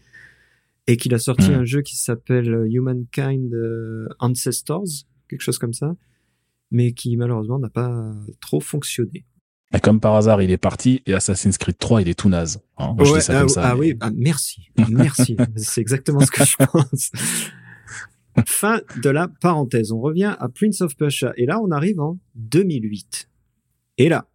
[0.87, 1.57] et qu'il a sorti Mhm.
[1.57, 4.85] un jeu qui s'appelle Humankind euh, Ancestors,
[5.29, 5.95] quelque chose comme ça,
[6.73, 9.25] mais qui malheureusement n'a pas trop fonctionné.
[9.75, 12.61] Et comme par hasard, il est parti et Assassin's Creed 3, il est tout naze.
[12.77, 12.95] hein.
[12.95, 13.63] Moi, je dis ça ah, comme ça.
[13.71, 15.37] ah mais- oui, ah, merci, merci.
[15.57, 17.11] C'est exactement ce que je pense.
[18.47, 19.93] Fin de la parenthèse.
[19.93, 21.33] On revient à Prince of Persia.
[21.37, 23.29] Et là, on arrive en 2008.
[23.99, 24.27] Et là,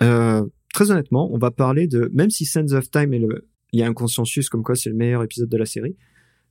[0.00, 3.80] euh, très honnêtement, on va parler de, même si Sands of Time est le, il
[3.80, 5.96] y a un consensus comme quoi c'est le meilleur épisode de la série.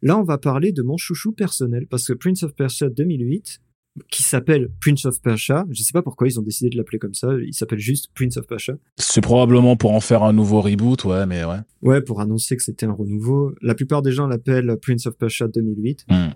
[0.02, 3.62] Là, on va parler de mon chouchou personnel parce que Prince of Persia 2008,
[4.10, 7.14] qui s'appelle Prince of Persia, je sais pas pourquoi ils ont décidé de l'appeler comme
[7.14, 8.76] ça, il s'appelle juste Prince of Persia.
[8.98, 11.60] C'est probablement pour en faire un nouveau reboot, ouais, mais ouais.
[11.82, 13.54] Ouais, pour annoncer que c'était un renouveau.
[13.62, 16.06] La plupart des gens l'appellent Prince of Persia 2008.
[16.10, 16.30] Hmm.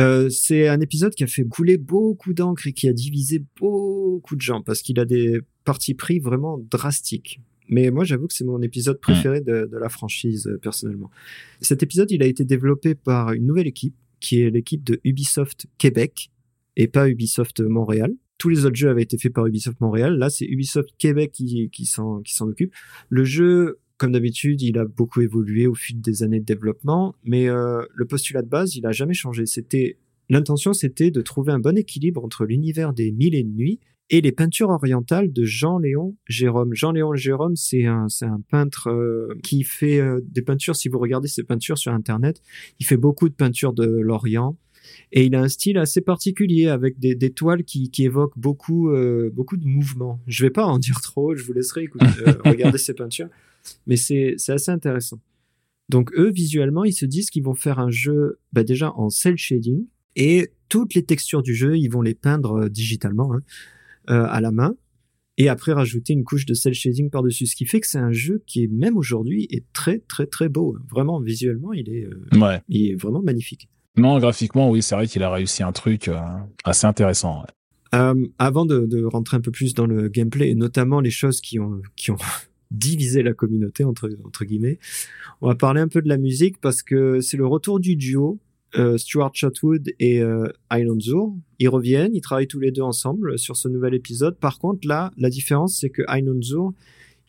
[0.00, 4.34] Euh, c'est un épisode qui a fait couler beaucoup d'encre et qui a divisé beaucoup
[4.34, 7.40] de gens parce qu'il a des partis pris vraiment drastiques.
[7.68, 11.10] Mais moi, j'avoue que c'est mon épisode préféré de, de la franchise, euh, personnellement.
[11.62, 15.66] Cet épisode, il a été développé par une nouvelle équipe, qui est l'équipe de Ubisoft
[15.78, 16.30] Québec,
[16.76, 18.14] et pas Ubisoft Montréal.
[18.38, 20.18] Tous les autres jeux avaient été faits par Ubisoft Montréal.
[20.18, 22.72] Là, c'est Ubisoft Québec qui, s'en occupe.
[23.08, 27.48] Le jeu, comme d'habitude, il a beaucoup évolué au fil des années de développement, mais
[27.48, 29.46] euh, le postulat de base, il a jamais changé.
[29.46, 33.80] C'était l'intention, c'était de trouver un bon équilibre entre l'univers des mille et une nuits
[34.10, 36.74] et les peintures orientales de Jean-Léon Jérôme.
[36.74, 40.76] Jean-Léon Jérôme, c'est un, c'est un peintre euh, qui fait euh, des peintures.
[40.76, 42.42] Si vous regardez ses peintures sur Internet,
[42.80, 44.56] il fait beaucoup de peintures de l'Orient.
[45.12, 48.90] Et il a un style assez particulier avec des, des toiles qui, qui évoquent beaucoup,
[48.90, 50.20] euh, beaucoup de mouvements.
[50.26, 53.28] Je vais pas en dire trop, je vous laisserai écouter, euh, regarder ses peintures.
[53.86, 55.20] Mais c'est, assez intéressant.
[55.88, 59.36] Donc eux, visuellement, ils se disent qu'ils vont faire un jeu bah, déjà en cel
[59.36, 63.42] shading et toutes les textures du jeu, ils vont les peindre euh, digitalement hein,
[64.10, 64.74] euh, à la main
[65.36, 67.46] et après rajouter une couche de cel shading par-dessus.
[67.46, 70.76] Ce qui fait que c'est un jeu qui même aujourd'hui est très très très beau.
[70.88, 72.60] Vraiment visuellement, il est, euh, Ouais.
[72.68, 73.68] il est vraiment magnifique.
[73.96, 76.18] Non, graphiquement, oui, c'est vrai qu'il a réussi un truc euh,
[76.64, 77.44] assez intéressant.
[77.94, 81.40] Euh, avant de, de rentrer un peu plus dans le gameplay et notamment les choses
[81.40, 82.16] qui ont qui ont
[82.72, 84.78] divisé la communauté entre entre guillemets,
[85.40, 88.40] on va parler un peu de la musique parce que c'est le retour du duo
[88.76, 90.48] euh, Stuart Chatwood et euh,
[90.98, 91.34] Zur.
[91.58, 94.36] Ils reviennent, ils travaillent tous les deux ensemble sur ce nouvel épisode.
[94.38, 96.72] Par contre, là, la différence, c'est que Aylan Zur,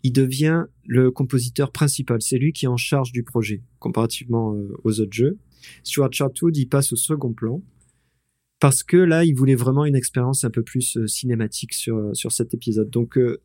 [0.04, 2.22] il devient le compositeur principal.
[2.22, 5.38] C'est lui qui est en charge du projet, comparativement euh, aux autres jeux.
[5.84, 7.62] Stuart Chatwood, il passe au second plan
[8.60, 12.14] parce que là, il voulait vraiment une expérience un peu plus euh, cinématique sur euh,
[12.14, 12.90] sur cet épisode.
[12.90, 13.42] Donc, euh,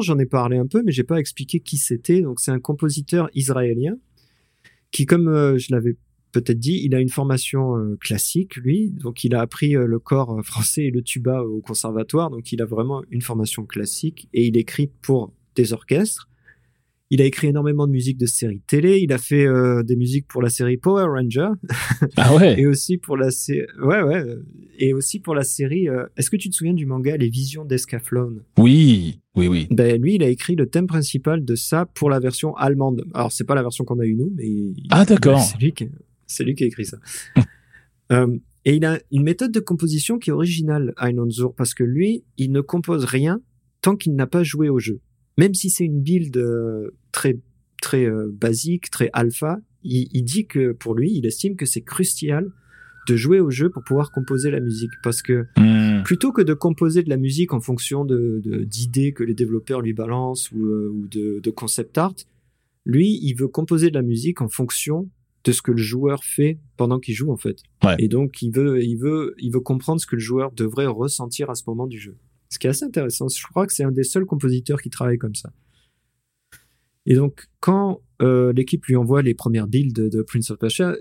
[0.00, 2.20] j'en ai parlé un peu, mais j'ai pas expliqué qui c'était.
[2.22, 3.96] Donc, c'est un compositeur israélien
[4.90, 5.96] qui, comme euh, je l'avais
[6.30, 8.90] peut-être dit, il a une formation classique, lui.
[8.90, 12.30] Donc, il a appris le corps français et le tuba au conservatoire.
[12.30, 16.30] Donc, il a vraiment une formation classique et il écrit pour des orchestres.
[17.14, 18.98] Il a écrit énormément de musique de séries télé.
[19.00, 21.48] Il a fait euh, des musiques pour la série Power Ranger
[22.16, 22.58] Ah ouais.
[22.58, 23.66] et aussi pour la série.
[23.82, 24.24] Ouais, ouais.
[24.78, 25.90] Et aussi pour la série.
[25.90, 28.42] euh, Est-ce que tu te souviens du manga Les Visions d'Escaflowne?
[28.56, 29.68] Oui, oui, oui.
[29.70, 33.04] Ben lui, il a écrit le thème principal de ça pour la version allemande.
[33.12, 35.38] Alors c'est pas la version qu'on a eu nous, mais il- Ah, d'accord.
[35.42, 35.88] c'est lui qui,
[36.26, 36.96] c'est lui qui a écrit ça.
[38.10, 41.82] Euh, et il a une méthode de composition qui est originale, Aynon Zur, parce que
[41.82, 43.40] lui, il ne compose rien
[43.80, 45.00] tant qu'il n'a pas joué au jeu.
[45.38, 47.38] Même si c'est une build euh, très
[47.80, 51.80] très euh, basique, très alpha, il, il dit que pour lui, il estime que c'est
[51.80, 52.50] crucial
[53.08, 56.02] de jouer au jeu pour pouvoir composer la musique, parce que Hmm.
[56.04, 59.80] plutôt que de composer de la musique en fonction de de- d'idées que les développeurs
[59.80, 62.14] lui balancent ou, euh, ou de, de concept art,
[62.84, 65.08] lui, il veut composer de la musique en fonction
[65.44, 67.58] de ce que le joueur fait pendant qu'il joue en fait.
[67.82, 67.96] Ouais.
[67.98, 71.50] Et donc il veut, il veut, il veut comprendre ce que le joueur devrait ressentir
[71.50, 72.14] à ce moment du jeu.
[72.52, 73.28] Ce qui est assez intéressant.
[73.28, 75.50] Je crois que c'est un des seuls compositeurs qui travaille comme ça.
[77.06, 80.94] Et donc quand euh, l'équipe lui envoie les premières builds de, Prince of Persia,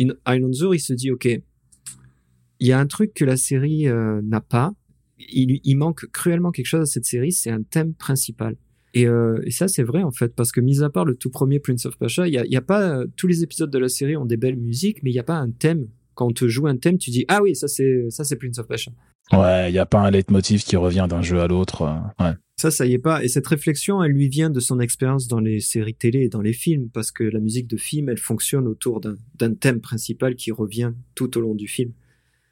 [0.00, 4.40] In- il se dit ok, il y a un truc que la série euh, n'a
[4.40, 4.74] pas.
[5.18, 8.56] Il, manque cruellement quelque chose à cette série, c'est un thème principal.
[8.92, 11.30] Et, euh, et ça, c'est vrai en fait, parce que mis à part le tout
[11.30, 14.26] premier Prince of Persia, il y a, pas tous les épisodes de la série ont
[14.26, 15.86] des belles musiques, mais il n'y a pas un thème.
[16.14, 18.92] Quand on te joue un thème, tu dis ah oui, ça c'est Prince of Persia.
[19.32, 21.82] Ouais, il y a pas un leitmotiv qui revient d'un jeu à l'autre.
[21.82, 22.32] euh, Ouais.
[22.58, 23.22] Ça, ça y est pas.
[23.22, 26.40] Et cette réflexion, elle lui vient de son expérience dans les séries télé et dans
[26.40, 30.52] les films, parce que la musique de film, elle fonctionne autour d'un thème principal qui
[30.52, 31.92] revient tout au long du film.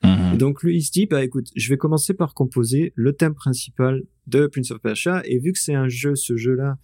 [0.03, 0.35] Mhm.
[0.35, 3.35] Et donc lui, il se dit, bah écoute, je vais commencer par composer le thème
[3.35, 6.77] principal de Prince of Persia, et vu que c'est un jeu, ce jeu-là,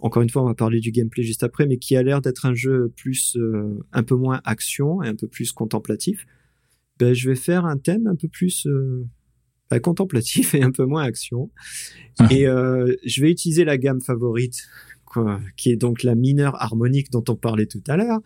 [0.00, 2.46] encore une fois, on va parler du gameplay juste après, mais qui a l'air d'être
[2.46, 6.24] un jeu plus, euh, un peu moins action et un peu plus contemplatif,
[7.00, 9.04] ben je vais faire un thème un peu plus euh,
[9.80, 11.50] contemplatif et un peu moins action.
[12.30, 14.62] et euh, je vais utiliser la gamme favorite,
[15.04, 18.20] quoi, qui est donc la mineure harmonique dont on parlait tout à l'heure,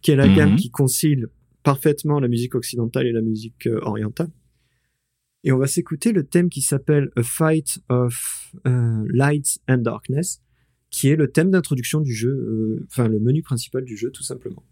[0.00, 0.34] qui est la Mhm.
[0.36, 1.24] gamme qui concilie
[1.62, 4.28] parfaitement la musique occidentale et la musique euh, orientale.
[5.44, 10.40] Et on va s'écouter le thème qui s'appelle A Fight of euh, Lights and Darkness,
[10.90, 14.62] qui est le thème d'introduction du jeu, enfin le menu principal du jeu tout simplement.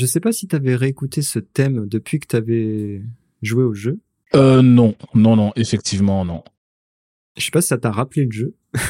[0.00, 3.02] Je sais pas si tu avais réécouté ce thème depuis que tu avais
[3.42, 3.98] joué au jeu.
[4.34, 6.42] Euh, non, non, non, effectivement, non.
[7.36, 8.54] Je sais pas si ça t'a rappelé le jeu.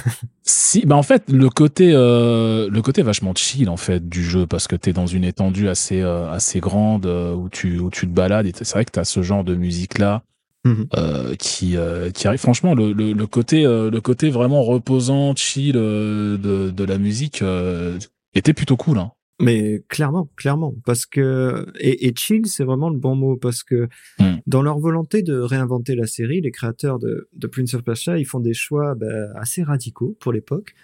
[0.42, 4.46] si, bah en fait, le côté, euh, le côté vachement chill en fait du jeu
[4.46, 8.06] parce que t'es dans une étendue assez, euh, assez grande euh, où tu, où tu
[8.06, 10.22] te balades et c'est vrai que t'as ce genre de musique là.
[10.66, 10.88] Mhm.
[10.94, 15.34] euh, qui euh, qui arrive franchement le, le, le côté euh, le côté vraiment reposant
[15.34, 17.98] chill euh, de, de la musique euh,
[18.34, 19.12] était plutôt cool hein.
[19.40, 23.88] Mais clairement, clairement, parce que et, et chill, c'est vraiment le bon mot parce que
[24.18, 24.38] Mm.
[24.46, 28.24] dans leur volonté de réinventer la série, les créateurs de, de Prince of Persia, ils
[28.24, 30.74] font des choix bah, assez radicaux pour l'époque.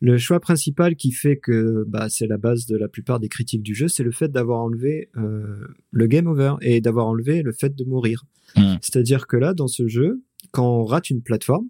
[0.00, 3.62] Le choix principal qui fait que bah, c'est la base de la plupart des critiques
[3.62, 7.52] du jeu, c'est le fait d'avoir enlevé euh, le game over et d'avoir enlevé le
[7.52, 8.24] fait de mourir.
[8.56, 8.74] Mm.
[8.82, 11.66] C'est-à-dire que là, dans ce jeu, quand on rate une plateforme,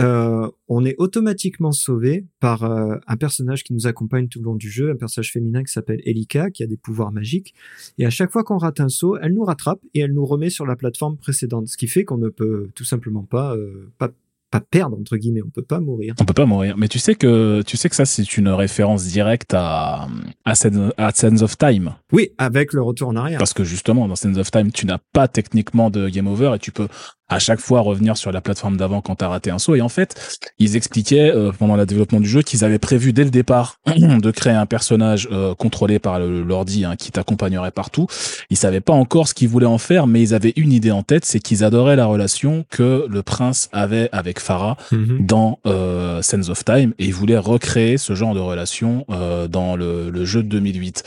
[0.00, 4.54] euh, on est automatiquement sauvé par euh, un personnage qui nous accompagne tout le long
[4.54, 7.54] du jeu, un personnage féminin qui s'appelle Elika, qui a des pouvoirs magiques.
[7.98, 10.50] Et à chaque fois qu'on rate un saut, elle nous rattrape et elle nous remet
[10.50, 14.10] sur la plateforme précédente, ce qui fait qu'on ne peut tout simplement pas, euh, pas,
[14.50, 16.14] pas perdre entre guillemets, on peut pas mourir.
[16.20, 16.76] On peut pas mourir.
[16.78, 20.06] Mais tu sais que tu sais que ça c'est une référence directe à
[20.44, 20.52] à,
[20.96, 23.38] à Sense of Time Oui, avec le retour en arrière.
[23.38, 26.58] parce que justement dans Sense of Time tu n'as pas techniquement de game over et
[26.58, 26.88] tu peux
[27.28, 29.74] à chaque fois revenir sur la plateforme d'avant quand t'as raté un saut.
[29.74, 33.24] Et en fait, ils expliquaient euh, pendant le développement du jeu qu'ils avaient prévu dès
[33.24, 38.06] le départ de créer un personnage euh, contrôlé par le- l'ordi hein, qui t'accompagnerait partout.
[38.50, 41.02] Ils savaient pas encore ce qu'ils voulaient en faire, mais ils avaient une idée en
[41.02, 45.26] tête, c'est qu'ils adoraient la relation que le prince avait avec Farah Mhm.
[45.26, 49.76] dans euh, Sense of Time et ils voulaient recréer ce genre de relation euh, dans
[49.76, 51.02] le, le jeu de 2008.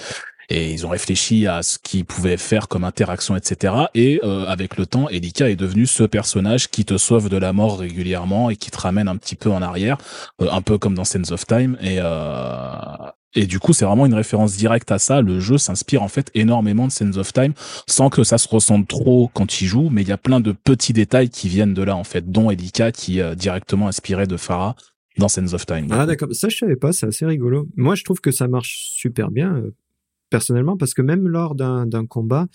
[0.54, 3.74] Et ils ont réfléchi à ce qu'ils pouvaient faire comme interaction, etc.
[3.96, 7.54] Et euh, avec le temps, Elika est devenu ce personnage qui te sauve de la
[7.54, 9.98] mort régulièrement et qui te ramène un petit peu en arrière,
[10.42, 11.78] euh, un peu comme dans Sense of Time.
[11.82, 12.74] Et, euh,
[13.34, 15.22] et du coup, c'est vraiment une référence directe à ça.
[15.22, 17.54] Le jeu s'inspire en fait énormément de Sense of Time,
[17.88, 19.88] sans que ça se ressente trop quand il joue.
[19.90, 22.52] Mais il y a plein de petits détails qui viennent de là, en fait, dont
[22.52, 24.76] Elika qui est directement inspiré de Farah
[25.18, 25.88] dans Sense of Time.
[25.92, 27.68] Ah d'accord, ça je savais pas, c'est assez rigolo.
[27.76, 29.76] Moi je trouve que ça marche super bien euh,
[30.32, 32.48] personnellement parce que même lors d'un combat,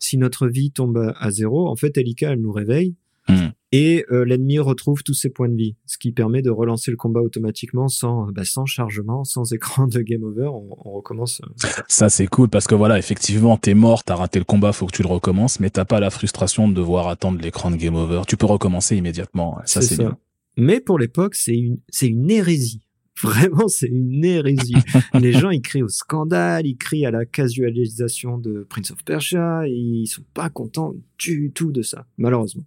[0.00, 2.96] si notre vie tombe à zéro, en fait Elika elle nous réveille
[3.30, 3.48] Hmm.
[3.72, 6.96] et euh, l'ennemi retrouve tous ses points de vie, ce qui permet de relancer le
[6.96, 11.42] combat automatiquement sans bah, sans chargement, sans écran de game over, on, on recommence.
[11.44, 11.68] euh.
[11.88, 14.96] Ça, c'est cool parce que voilà, effectivement, t'es mort, t'as raté le combat, faut que
[14.96, 18.22] tu le recommences, mais t'as pas la frustration de devoir attendre l'écran de game over.
[18.26, 19.58] Tu peux recommencer immédiatement.
[19.66, 20.16] Ça, c'est bien.
[20.56, 22.80] Mais pour l'époque, c'est une c'est une hérésie.
[23.22, 24.76] Vraiment, c'est une hérésie.
[25.14, 29.66] les gens, ils crient au scandale, ils crient à la casualisation de Prince of Persia,
[29.66, 32.64] ils sont pas contents du tout de ça, malheureusement.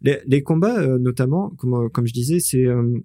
[0.00, 2.98] Les, combats, euh, notamment, comme, comme je disais, c'est euh,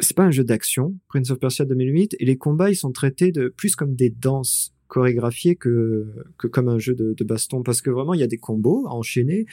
[0.00, 3.32] c'est pas un jeu d'action, Prince of Persia 2008, et les combats, ils sont traités
[3.32, 6.06] de plus comme des danses chorégraphiées que
[6.38, 8.94] que comme un jeu de baston, parce que vraiment, il y a des combos à
[8.94, 9.46] enchaîner,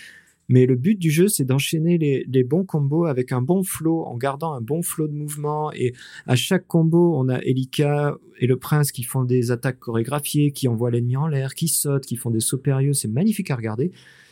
[0.49, 4.01] mais le but du jeu, c'est d'enchaîner les, les bons combos avec un bon flow,
[4.03, 5.71] en gardant un bon flow de mouvement.
[5.73, 5.93] Et
[6.27, 10.67] à chaque combo, on a Elika et le prince qui font des attaques chorégraphiées, qui
[10.67, 12.93] envoient l'ennemi en l'air, qui sautent, qui font des sauts périlleux.
[12.93, 13.91] C'est magnifique à regarder.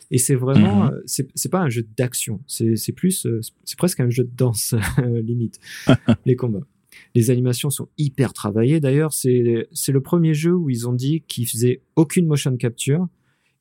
[0.09, 0.91] Et c'est vraiment, Mhm.
[0.93, 1.01] euh,
[1.35, 2.39] c'est pas un jeu d'action.
[2.47, 4.73] C'est plus, euh, c'est presque un jeu de danse
[5.21, 5.59] limite.
[6.25, 6.65] les combats.
[7.13, 8.79] Les animations sont hyper travaillées.
[8.79, 13.07] D'ailleurs, c'est c'est le premier jeu où ils ont dit qu'ils faisaient aucune motion capture.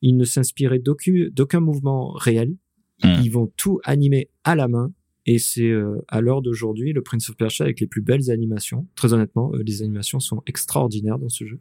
[0.02, 2.56] Ils ne s'inspiraient d'aucun mouvement réel.
[3.02, 3.20] Hmm.
[3.22, 4.92] Ils vont tout animer à la main.
[5.26, 8.86] Et c'est euh, à l'heure d'aujourd'hui le Prince of Persia avec les plus belles animations.
[8.94, 11.58] Très honnêtement, euh, les animations sont extraordinaires dans ce jeu.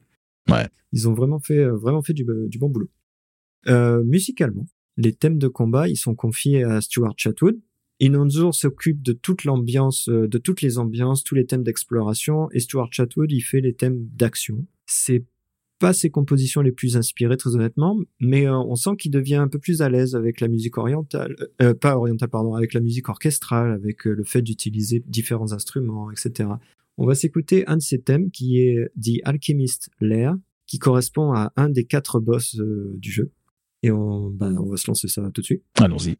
[0.50, 0.67] Ouais.
[0.91, 2.89] Ils ont vraiment fait euh, vraiment fait du, du bon boulot.
[4.04, 7.60] Musicalement, les thèmes de combat, ils sont confiés à Stuart Chatwood.
[8.00, 12.89] Inonzur s'occupe de toute l'ambiance, de toutes les ambiances, tous les thèmes d'exploration, et Stuart
[12.91, 14.67] Chatwood, il fait les thèmes d'action.
[14.86, 15.24] C'est
[15.80, 19.48] pas ses compositions les plus inspirées, très honnêtement, mais euh, on sent qu'il devient un
[19.48, 23.10] peu plus à l'aise avec la musique orientale, euh, pas orientale, pardon, avec la musique
[23.10, 26.50] orchestrale, avec euh, le fait d'utiliser différents instruments, etc.
[26.98, 30.36] On va s'écouter un de ces thèmes qui est The Alchemist Lair,
[30.68, 33.32] qui correspond à un des quatre boss euh, du jeu.
[33.84, 35.64] Et on, bah, on va se lancer ça tout de suite.
[35.76, 36.16] Allons-y.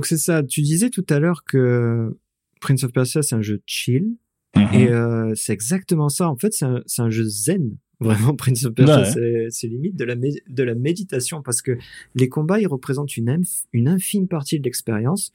[0.00, 0.42] Donc c'est ça.
[0.42, 2.16] Tu disais tout à l'heure que
[2.62, 4.16] Prince of Persia c'est un jeu chill
[4.56, 4.68] Mhm.
[4.72, 6.26] et euh, c'est exactement ça.
[6.30, 6.64] En fait, c'est
[7.02, 7.76] un, jeu zen.
[8.00, 9.48] Vraiment, Prince of Persia, Ouais.
[9.50, 11.76] c'est, limite de la, de la méditation parce que
[12.14, 15.34] les combats, ils représentent une, inf- une infime partie de l'expérience.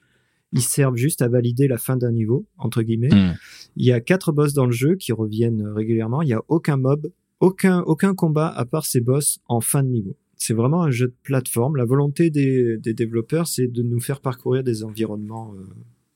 [0.51, 3.13] Ils servent juste à valider la fin d'un niveau, entre guillemets.
[3.13, 3.36] Mhm.
[3.78, 6.24] Il y a quatre boss dans le jeu qui reviennent régulièrement.
[6.24, 9.89] Il y a aucun mob, aucun, aucun combat à part ces boss en fin de
[9.89, 10.18] niveau.
[10.38, 11.75] C'est vraiment un jeu de plateforme.
[11.75, 15.63] La volonté des, développeurs, c'est de nous faire parcourir des environnements euh,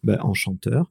[0.03, 0.89] bah, enchanteurs,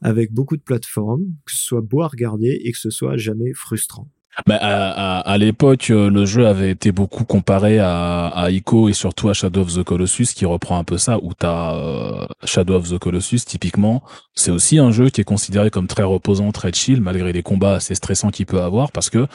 [0.00, 3.52] avec beaucoup de plateformes, que ce soit beau à regarder et que ce soit jamais
[3.52, 4.08] frustrant.
[4.46, 8.88] Bah, à, à, à l'époque, euh, le jeu avait été beaucoup comparé à, à Ico
[8.88, 12.26] et surtout à Shadow of the Colossus, qui reprend un peu ça, où t'as euh,
[12.44, 14.02] Shadow of the Colossus, typiquement,
[14.34, 17.74] c'est aussi un jeu qui est considéré comme très reposant, très chill, malgré les combats
[17.74, 19.26] assez stressants qu'il peut avoir, parce que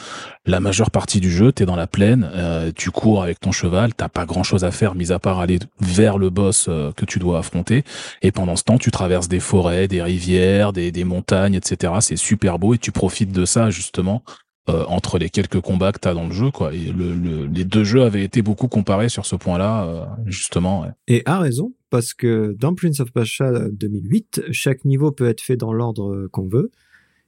[0.45, 3.93] la majeure partie du jeu, t'es dans la plaine, euh, tu cours avec ton cheval,
[3.93, 7.05] t'as pas grand chose à faire, mis à part aller vers le boss euh, que
[7.05, 7.83] tu dois affronter,
[8.21, 11.93] et pendant ce temps, tu traverses des forêts, des rivières, des, des montagnes, etc.
[11.99, 14.23] C'est super beau, et tu profites de ça, justement,
[14.69, 16.73] euh, entre les quelques combats que t'as dans le jeu, quoi.
[16.73, 20.81] Et le, le- les deux jeux avaient été beaucoup comparés sur ce point-là, euh, justement.
[20.81, 20.89] ouais.
[21.07, 25.57] Et a raison, parce que dans Prince of Persia 2008, chaque niveau peut être fait
[25.57, 26.71] dans l'ordre qu'on veut.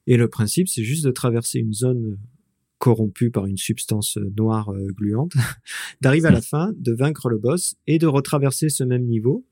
[0.08, 2.18] Et le principe, c'est juste de traverser une zone
[2.80, 5.34] corrompue par une substance noire euh, gluante,
[6.02, 9.46] d'arriver à la fin, de vaincre le boss et de retraverser ce même niveau,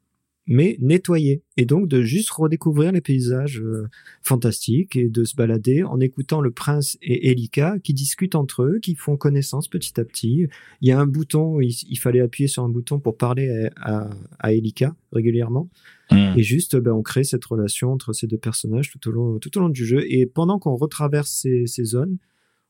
[0.48, 1.44] mais nettoyé.
[1.58, 3.88] Et donc de juste redécouvrir les paysages euh,
[4.22, 8.80] fantastiques et de se balader en écoutant le prince et Elika qui discutent entre eux,
[8.82, 10.48] qui font connaissance petit à petit.
[10.82, 14.04] Il y a un bouton, il, il fallait appuyer sur un bouton pour parler à,
[14.04, 15.70] à, à Elika régulièrement.
[16.12, 16.34] Mm.
[16.38, 19.58] Et juste, ben, on crée cette relation entre ces deux personnages tout au long, tout
[19.58, 20.04] au long du jeu.
[20.08, 22.18] Et pendant qu'on retraverse ces, ces zones,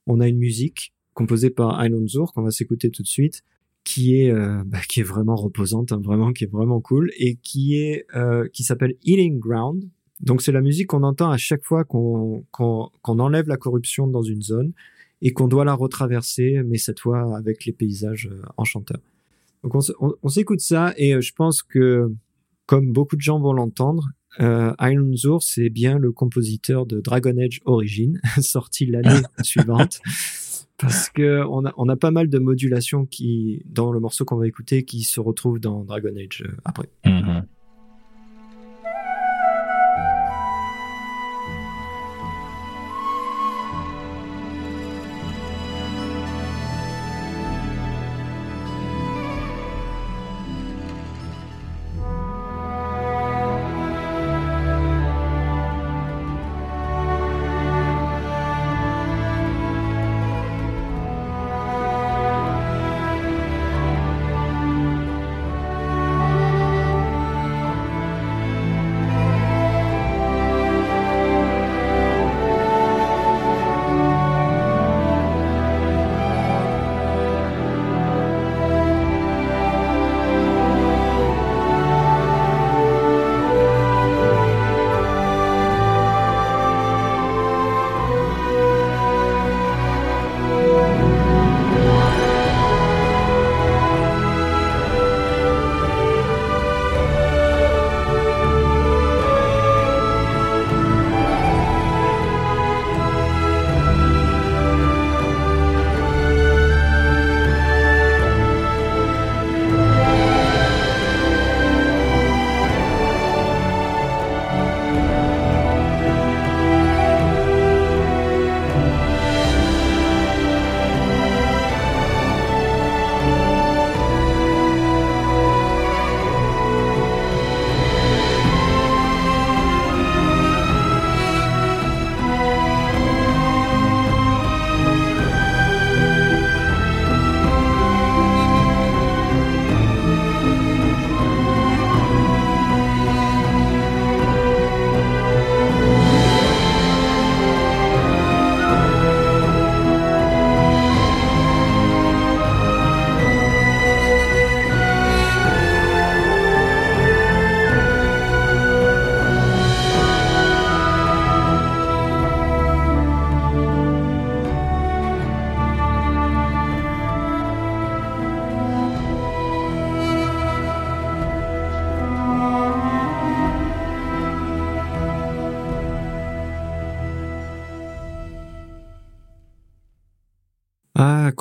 [0.07, 3.43] on a une musique composée par Island Zur qu'on va s'écouter tout de suite,
[3.85, 7.35] qui est, euh, bah, qui est vraiment reposante, hein, vraiment, qui est vraiment cool et
[7.35, 9.87] qui est, euh, qui s'appelle Healing Ground.
[10.19, 14.07] Donc c'est la musique qu'on entend à chaque fois qu'on qu'on qu'on enlève la corruption
[14.07, 14.73] dans une zone
[15.21, 19.01] et qu'on doit la retraverser, mais cette fois avec les paysages euh, enchanteurs.
[19.63, 22.11] Donc on, on, on s'écoute ça et euh, je pense que
[22.65, 24.09] comme beaucoup de gens vont l'entendre,
[24.39, 24.73] euh,
[25.15, 30.01] Zur, c'est bien le compositeur de Dragon Age Origin, sorti l'année suivante.
[30.77, 34.83] Parce que on a, pas mal de modulations qui, dans le morceau qu'on va écouter,
[34.83, 36.89] qui se retrouvent dans Dragon Age euh, après.
[37.05, 37.45] Mhm.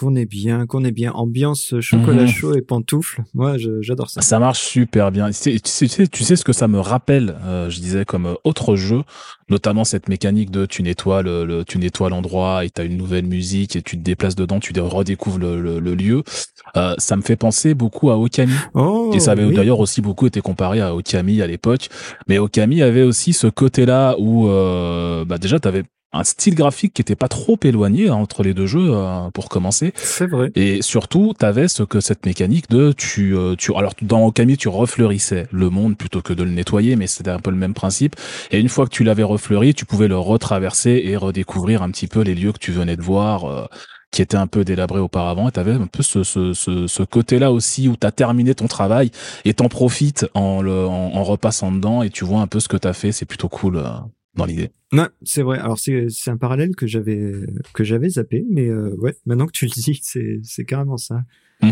[0.04, 1.12] Qu'on est bien, qu'on est bien.
[1.12, 2.28] Ambiance chocolat Mhm.
[2.28, 3.22] chaud et pantoufles.
[3.32, 4.20] Moi, j'adore ça.
[4.20, 5.28] Ça marche super bien.
[5.28, 8.26] Tu sais, tu sais, tu sais ce que ça me rappelle, euh, je disais, comme
[8.26, 9.02] euh, autre jeu,
[9.48, 13.24] notamment cette mécanique de tu nettoies le, le- tu nettoies l'endroit et t'as une nouvelle
[13.26, 16.22] musique et tu te déplaces dedans, tu dé- redécouvres le, le- le lieu.
[16.76, 18.52] Euh, ça me fait penser beaucoup à Okami.
[18.74, 19.54] Oh, Et ça avait oui.
[19.54, 21.88] d'ailleurs aussi beaucoup été comparé à Okami à l'époque.
[22.28, 25.84] Mais Okami avait aussi ce côté-là où, euh, bah déjà, t'avais
[26.14, 29.48] un style graphique qui était pas trop éloigné hein, entre les deux jeux euh, pour
[29.48, 29.92] commencer.
[29.96, 30.50] C'est vrai.
[30.54, 34.68] Et surtout, t'avais ce que cette mécanique de tu euh, tu alors dans Okami tu
[34.68, 38.16] refleurissais le monde plutôt que de le nettoyer, mais c'était un peu le même principe.
[38.50, 42.06] Et une fois que tu l'avais refleuri, tu pouvais le retraverser et redécouvrir un petit
[42.06, 43.44] peu les lieux que tu venais de voir.
[43.44, 43.66] euh,
[44.10, 47.50] qui étaient un peu délabrés auparavant, et t'avais un peu ce, ce, ce, ce côté-là
[47.50, 49.10] aussi où t'as terminé ton travail
[49.44, 52.68] et t'en profites en, le, en, en repassant dedans et tu vois un peu ce
[52.68, 53.88] que t'as fait, c'est plutôt cool euh,
[54.36, 54.70] dans l'idée.
[54.92, 55.58] Non, c'est vrai.
[55.58, 57.32] Alors c'est c'est un parallèle que j'avais
[57.72, 61.22] que j'avais zappé, mais euh, ouais, maintenant que tu le dis, c'est c'est carrément ça.
[61.62, 61.70] Mm.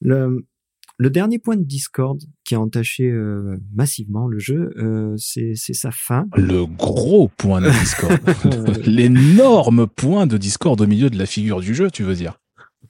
[0.00, 0.46] Le
[0.98, 5.72] le dernier point de Discord qui a entaché euh, massivement le jeu, euh, c'est c'est
[5.72, 6.26] sa fin.
[6.36, 8.20] Le gros point de Discord.
[8.86, 12.38] L'énorme point de Discord au milieu de la figure du jeu, tu veux dire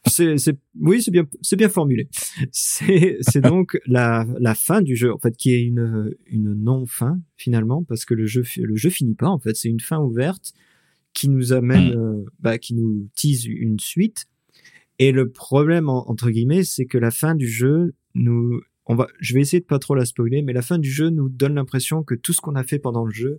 [0.07, 0.35] C'est
[0.81, 2.09] oui, c'est bien c'est bien formulé.
[2.51, 7.21] C'est donc la la fin du jeu en fait qui est une une non fin
[7.37, 10.53] finalement parce que le jeu le jeu finit pas en fait, c'est une fin ouverte
[11.15, 14.27] qui nous amène euh, bah, qui nous tease une suite.
[14.99, 19.07] Et le problème en- entre guillemets c'est que la fin du jeu nous on va
[19.21, 21.55] je vais essayer de pas trop la spoiler mais la fin du jeu nous donne
[21.55, 23.39] l'impression que tout ce qu'on a fait pendant le jeu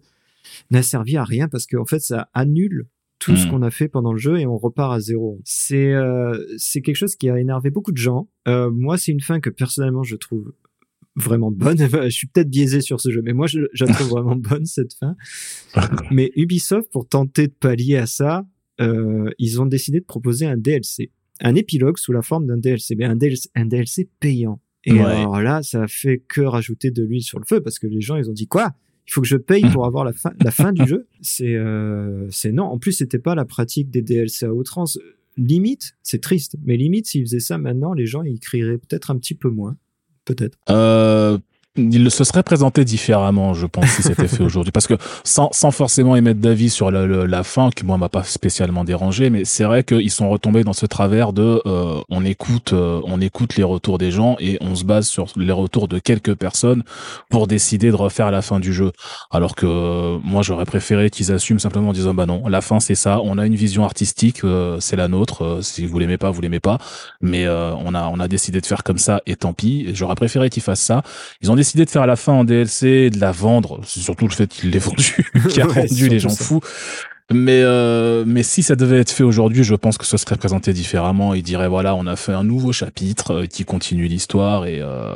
[0.72, 2.86] n'a servi à rien parce qu'en fait ça annule
[3.24, 3.49] tout ce Mm.
[3.51, 5.39] qu'on a fait pendant le jeu et on repart à zéro.
[5.45, 8.30] C'est euh, c'est quelque chose qui a énervé beaucoup de gens.
[8.47, 10.53] Euh, moi, c'est une fin que personnellement je trouve
[11.15, 11.78] vraiment bonne.
[12.05, 14.65] Je suis peut-être biaisé sur ce jeu, mais moi je, je la trouve vraiment bonne
[14.65, 15.15] cette fin.
[16.11, 18.45] Mais Ubisoft, pour tenter de pallier à ça,
[18.82, 21.11] euh, ils ont décidé de proposer un DLC,
[21.41, 24.59] un épilogue sous la forme d'un DLC, mais un DLC, un DLC payant.
[24.86, 25.01] Et Ouais.
[25.01, 28.01] alors là, ça a fait que rajouter de l'huile sur le feu parce que les
[28.01, 28.74] gens ils ont dit quoi?
[29.07, 31.07] Il faut que je paye pour avoir la fin, la fin du jeu.
[31.21, 32.65] C'est, euh, c'est non.
[32.65, 34.99] En plus, c'était pas la pratique des DLC à outrance.
[35.37, 39.17] Limite, c'est triste, mais limite, s'ils faisaient ça maintenant, les gens ils crieraient peut-être un
[39.17, 39.77] petit peu moins.
[40.25, 40.57] Peut-être.
[40.69, 41.37] euh,
[41.76, 44.71] il se serait présenté différemment, je pense, si c'était fait aujourd'hui.
[44.71, 44.93] Parce que
[45.24, 48.84] sans, sans forcément émettre d'avis sur la, la, la fin, qui moi m'a pas spécialement
[48.84, 53.01] dérangé, mais c'est vrai qu'ils sont retombés dans ce travers de euh, on écoute, euh,
[53.05, 56.36] on écoute les retours des gens et on se base sur les retours de quelques
[56.36, 56.84] personnes
[57.30, 58.91] pour décider de refaire la fin du jeu.
[59.32, 62.80] Alors que euh, moi j'aurais préféré qu'ils assument simplement en disant bah non, la fin
[62.80, 65.43] c'est ça, on a une vision artistique, euh, c'est la nôtre.
[65.43, 66.78] euh, si vous l'aimez pas, vous l'aimez pas,
[67.19, 69.88] mais euh, on a on a décidé de faire comme ça et tant pis.
[69.95, 71.01] J'aurais préféré qu'ils fassent ça.
[71.41, 73.80] Ils ont décidé de faire la fin en DLC, et de la vendre.
[73.86, 76.43] C'est surtout le fait qu'il l'ait vendu, qui a Ouais, rendu les gens ça.
[76.43, 76.61] fous.
[77.32, 80.74] Mais euh, mais si ça devait être fait aujourd'hui, je pense que ce serait présenté
[80.74, 81.34] différemment.
[81.34, 85.16] Ils diraient voilà, on a fait un nouveau chapitre euh, qui continue l'histoire et, euh,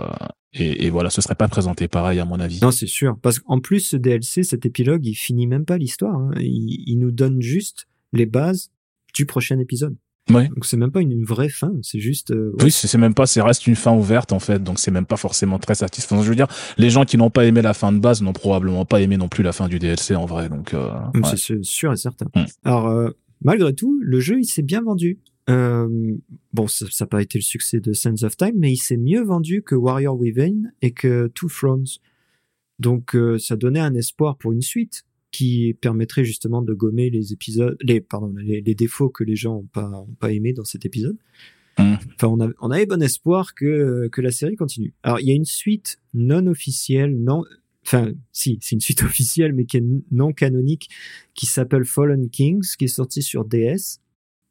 [0.54, 2.60] et et voilà, ce serait pas présenté pareil à mon avis.
[2.62, 3.18] Non, c'est sûr.
[3.22, 6.16] Parce qu'en plus, ce DLC, cet épilogue, il finit même pas l'histoire.
[6.16, 6.32] hein.
[6.40, 8.72] Il, il nous donne juste les bases
[9.14, 9.96] du prochain épisode.
[10.30, 10.48] Ouais.
[10.50, 11.72] Donc c'est même pas une, vraie fin.
[11.82, 12.32] C'est juste.
[12.32, 12.66] euh, ouais.
[12.66, 15.18] Oui, c'est même pas, c'est reste une fin ouverte en fait, donc c'est même pas
[15.18, 16.22] forcément très satisfaisant.
[16.22, 16.48] Je veux dire,
[16.78, 19.30] les gens qui n'ont pas aimé la fin de base n'ont probablement pas aimé non
[19.30, 20.74] plus la fin du DLC en vrai, donc.
[20.74, 21.22] Euh, ouais.
[21.36, 22.28] C'est sûr- et certain.
[22.36, 22.46] Mm.
[22.64, 23.10] Alors, euh,
[23.42, 25.20] malgré tout, le jeu, il s'est bien vendu.
[25.50, 25.88] Euh,
[26.54, 29.24] bon, ça n'a pas été le succès de Sands of Time, mais il s'est mieux
[29.24, 31.86] vendu que Warrior Within et que Two Thrones.
[32.80, 35.04] Donc, euh, ça donnait un espoir pour une suite
[35.38, 39.58] qui permettrait justement de gommer les épisodes, les pardon, les, les défauts que les gens
[39.58, 41.16] ont pas ont pas aimé dans cet épisode.
[41.78, 41.94] Mm.
[42.16, 44.96] Enfin, on, a, on avait bon espoir que que la série continue.
[45.04, 47.44] Alors, il y a une suite non officielle, non,
[47.86, 50.90] enfin, si, c'est une suite officielle, mais qui est non canonique
[51.36, 54.00] qui s'appelle Fallen Kings, qui est sorti sur DS.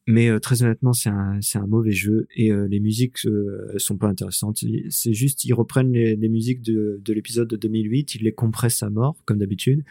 [0.09, 3.77] Mais euh, très honnêtement, c'est un, c'est un mauvais jeu et euh, les musiques euh,
[3.77, 4.63] sont pas intéressantes.
[4.89, 8.85] C'est juste, ils reprennent les, les musiques de, de l'épisode de 2008, ils les compressent
[8.85, 9.83] à mort, comme d'habitude,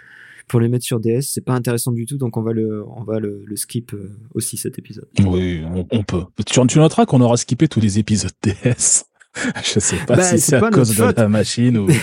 [0.48, 1.22] pour les mettre sur DS.
[1.22, 4.12] C'est pas intéressant du tout, donc on va le, on va le, le skip euh,
[4.34, 5.08] aussi cet épisode.
[5.26, 6.24] Oui, on, on peut.
[6.46, 9.06] Tu, tu noteras qu'on aura skippé tous les épisodes DS.
[9.64, 11.88] Je sais pas Bah, si c'est à cause de la machine ou.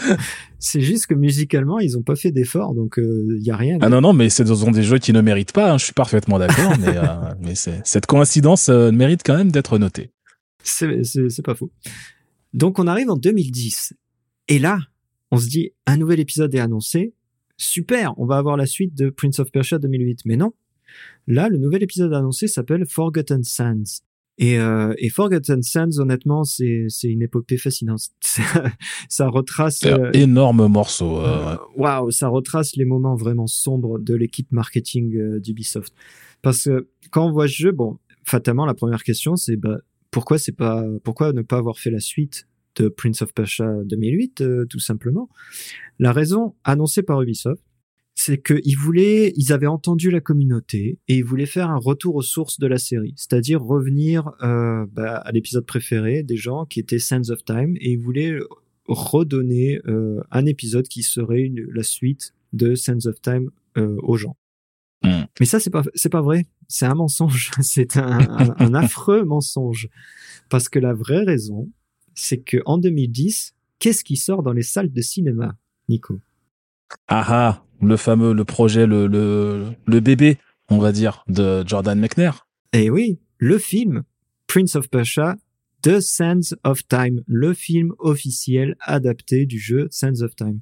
[0.60, 3.78] C'est juste que musicalement, ils ont pas fait d'efforts, donc il y a rien.
[3.80, 5.72] Ah non non, mais ce sont des jeux qui ne méritent pas.
[5.72, 9.78] hein, je suis parfaitement d'accord, mais euh, mais cette coïncidence euh, mérite quand même d'être
[9.78, 10.10] notée.
[10.62, 11.70] C'est pas faux.
[12.54, 13.94] Donc on arrive en 2010.
[14.48, 14.78] Et là,
[15.30, 17.12] on se dit, un nouvel épisode est annoncé.
[17.58, 20.20] Super, on va avoir la suite de Prince of Persia 2008.
[20.24, 20.52] Mais non.
[21.26, 24.00] Là, le nouvel épisode annoncé s'appelle Forgotten Sands.
[24.38, 28.00] Et, euh, et Forgotten Sands, honnêtement, c'est, c'est une épopée fascinante.
[29.08, 29.84] Ça, retrace...
[29.84, 31.18] Un euh, énorme morceau.
[31.18, 35.92] euh, euh, Waouh, ça retrace les moments vraiment sombres de l'équipe marketing euh, d'Ubisoft.
[36.40, 39.78] Parce que quand on voit ce jeu, bon, fatalement, la première question, c'est bah,
[40.12, 42.46] pourquoi c'est pas, pourquoi ne pas avoir fait la suite
[42.76, 45.28] de Prince of Persia 2008, euh, tout simplement.
[45.98, 47.62] La raison annoncée par Ubisoft,
[48.14, 52.22] c'est qu'ils voulaient, ils avaient entendu la communauté et ils voulaient faire un retour aux
[52.22, 56.98] sources de la série, c'est-à-dire revenir euh, bah, à l'épisode préféré des gens qui était
[56.98, 58.38] Sands of Time et ils voulaient
[58.88, 64.36] redonner euh, un épisode qui serait la suite de Sands of Time euh, aux gens.
[65.04, 65.26] Hmm.
[65.38, 66.46] Mais ça, c'est pas, c'est pas vrai.
[66.66, 67.52] C'est un mensonge.
[67.60, 68.18] C'est un,
[68.58, 69.88] un, affreux mensonge.
[70.48, 71.70] Parce que la vraie raison,
[72.18, 75.56] c'est que en 2010, qu'est-ce qui sort dans les salles de cinéma,
[75.88, 76.20] Nico?
[77.06, 80.38] Ah ah, le fameux, le projet, le, le, le bébé,
[80.68, 82.46] on va dire, de Jordan McNair.
[82.72, 84.02] Eh oui, le film
[84.46, 85.36] Prince of Persia
[85.82, 90.60] The Sands of Time, le film officiel adapté du jeu Sands of Time.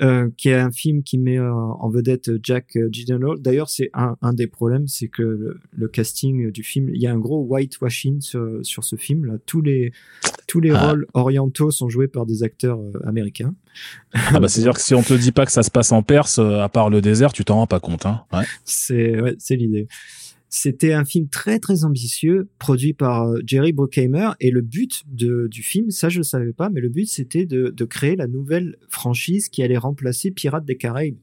[0.00, 3.40] Euh, qui est un film qui met euh, en vedette Jack Gyllenhaal.
[3.40, 7.12] D'ailleurs, c'est un, un, des problèmes, c'est que le, casting du film, il y a
[7.12, 9.24] un gros whitewashing sur, sur ce film.
[9.24, 9.90] Là, tous les
[10.46, 10.86] tous les ah.
[10.86, 13.54] rôles orientaux sont joués par des acteurs euh, américains.
[14.14, 16.04] Ah bah c'est sûr que si on te dit pas que ça se passe en
[16.04, 18.06] Perse, à part le désert, tu t'en rends pas compte.
[18.06, 18.44] Hein ouais.
[18.64, 19.88] C'est ouais, c'est l'idée.
[20.48, 25.46] C'était un film très très ambitieux, produit par euh, Jerry Bruckheimer, et le but de,
[25.50, 28.26] du film, ça je ne savais pas, mais le but c'était de, de créer la
[28.26, 31.18] nouvelle franchise qui allait remplacer Pirates des Caraïbes.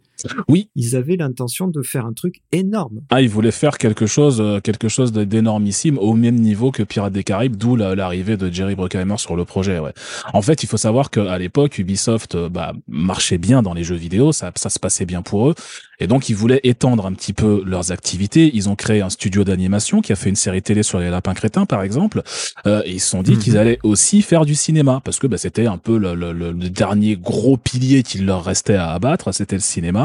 [0.47, 0.69] Oui.
[0.75, 3.01] Ils avaient l'intention de faire un truc énorme.
[3.09, 7.13] Ah, ils voulaient faire quelque chose, euh, quelque chose d'énormissime au même niveau que Pirates
[7.13, 9.79] des Caraïbes, d'où l'arrivée de Jerry Bruckheimer sur le projet.
[9.79, 9.93] Ouais.
[10.33, 13.95] En fait, il faut savoir qu'à l'époque, Ubisoft euh, bah, marchait bien dans les jeux
[13.95, 15.55] vidéo, ça, ça se passait bien pour eux,
[15.99, 18.51] et donc ils voulaient étendre un petit peu leurs activités.
[18.53, 21.33] Ils ont créé un studio d'animation qui a fait une série télé sur les lapins
[21.33, 22.21] crétins, par exemple,
[22.65, 23.59] euh, et ils se sont dit qu'ils mhm.
[23.59, 27.15] allaient aussi faire du cinéma parce que bah, c'était un peu le, le, le dernier
[27.15, 30.04] gros pilier qu'il leur restait à abattre, c'était le cinéma.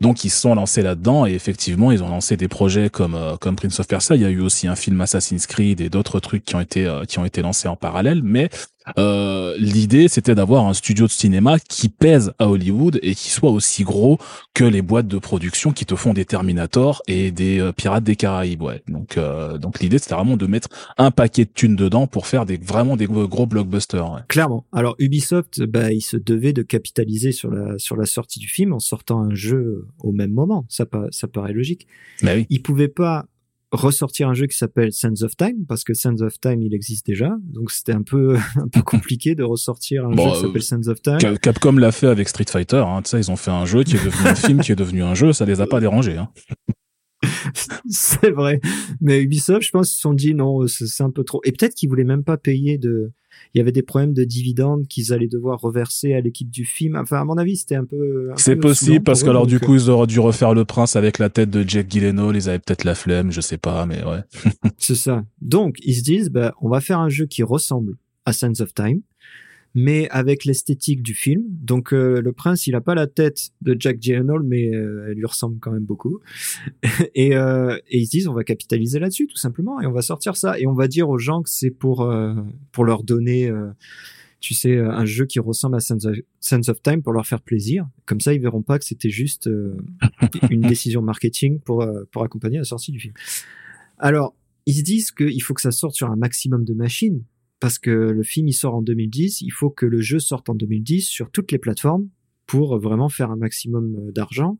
[0.00, 3.36] Donc ils se sont lancés là-dedans et effectivement ils ont lancé des projets comme euh,
[3.36, 4.16] comme Prince of Persia.
[4.16, 6.86] Il y a eu aussi un film Assassin's Creed et d'autres trucs qui ont été
[6.86, 8.22] euh, qui ont été lancés en parallèle.
[8.22, 8.48] Mais
[8.98, 13.50] euh, l'idée c'était d'avoir un studio de cinéma qui pèse à Hollywood et qui soit
[13.50, 14.18] aussi gros
[14.54, 18.16] que les boîtes de production qui te font des Terminator et des euh, Pirates des
[18.16, 22.06] Caraïbes ouais donc euh, donc l'idée c'était vraiment de mettre un paquet de thunes dedans
[22.06, 24.20] pour faire des vraiment des gros blockbusters ouais.
[24.28, 28.48] clairement alors Ubisoft bah il se devait de capitaliser sur la sur la sortie du
[28.48, 30.66] film en sortant un jeu au même moment.
[30.68, 31.86] Ça ça paraît logique.
[32.22, 32.46] Bah oui.
[32.50, 33.26] il pouvait pas
[33.72, 37.06] ressortir un jeu qui s'appelle Sands of Time parce que Sands of Time il existe
[37.06, 37.36] déjà.
[37.44, 41.02] Donc c'était un peu un peu compliqué de ressortir un jeu qui s'appelle Sands of
[41.02, 41.38] Time.
[41.38, 43.96] Capcom l'a fait avec Street Fighter hein, tu sais ils ont fait un jeu qui
[43.96, 45.32] est devenu un film qui est devenu un jeu.
[45.32, 46.28] Ça les a pas dérangés hein.
[47.88, 48.60] C'est vrai
[49.00, 51.88] mais Ubisoft je pense se sont dit non c'est un peu trop et peut-être qu'ils
[51.88, 53.12] voulaient même pas payer de
[53.54, 56.96] il y avait des problèmes de dividendes qu'ils allaient devoir reverser à l'équipe du film.
[56.96, 58.30] Enfin, à mon avis, c'était un peu.
[58.36, 61.30] C'est possible parce que alors du coup, ils auraient dû refaire le prince avec la
[61.30, 62.36] tête de Jack Gyllenhaal.
[62.36, 64.20] Ils avaient peut-être la flemme, je sais pas, mais ouais.
[64.78, 65.24] c'est ça.
[65.40, 68.74] Donc, ils se disent, bah, on va faire un jeu qui ressemble à Sense of
[68.74, 69.00] Time
[69.74, 71.44] mais avec l'esthétique du film.
[71.48, 75.16] Donc euh, le prince, il a pas la tête de Jack Gyllenhaal, mais euh, elle
[75.16, 76.20] lui ressemble quand même beaucoup.
[77.14, 80.02] et, euh, et, ils se disent, on va capitaliser là-dessus tout simplement, et on va
[80.02, 82.10] sortir ça, et on va dire aux gens que c'est pour
[82.72, 83.50] pour leur donner,
[84.40, 87.40] tu sais, un jeu qui ressemble à Sense of, Sense of, Time pour leur faire
[87.40, 87.88] plaisir.
[88.06, 89.48] Comme ça, ils verront pas que c'était juste
[90.50, 93.14] une décision marketing pour pour accompagner la sortie du film.
[93.98, 94.34] Alors
[94.66, 97.24] ils se disent qu'il faut que ça sorte sur un maximum de machines
[97.60, 100.54] parce que le film il sort en 2010, il faut que le jeu sorte en
[100.54, 102.08] 2010 sur toutes les plateformes
[102.46, 104.58] pour vraiment faire un maximum euh, d'argent.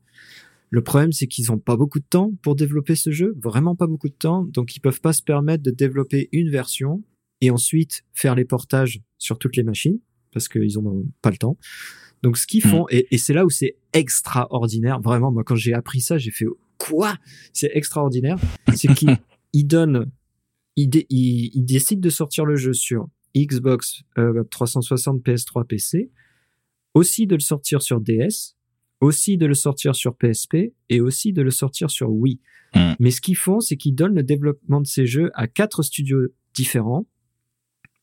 [0.69, 3.87] Le problème, c'est qu'ils n'ont pas beaucoup de temps pour développer ce jeu, vraiment pas
[3.87, 7.03] beaucoup de temps, donc ils peuvent pas se permettre de développer une version
[7.41, 9.99] et ensuite faire les portages sur toutes les machines
[10.31, 11.57] parce qu'ils ont pas le temps.
[12.23, 13.01] Donc ce qu'ils font, hmm.
[13.11, 16.45] et, c'est là où c'est extraordinaire, vraiment, moi quand j'ai appris ça, j'ai fait
[16.77, 17.17] quoi?
[17.51, 18.37] C'est extraordinaire,
[18.73, 19.17] c'est qu'ils
[19.67, 20.09] donnent
[20.75, 24.03] il, décide de sortir le jeu sur Xbox
[24.49, 26.11] 360, PS3, PC,
[26.93, 28.55] aussi de le sortir sur DS,
[28.99, 32.39] aussi de le sortir sur PSP et aussi de le sortir sur Wii.
[32.75, 32.93] Hmm.
[32.99, 36.27] Mais ce qu'ils font, c'est qu'ils donnent le développement de ces jeux à quatre studios
[36.53, 37.07] différents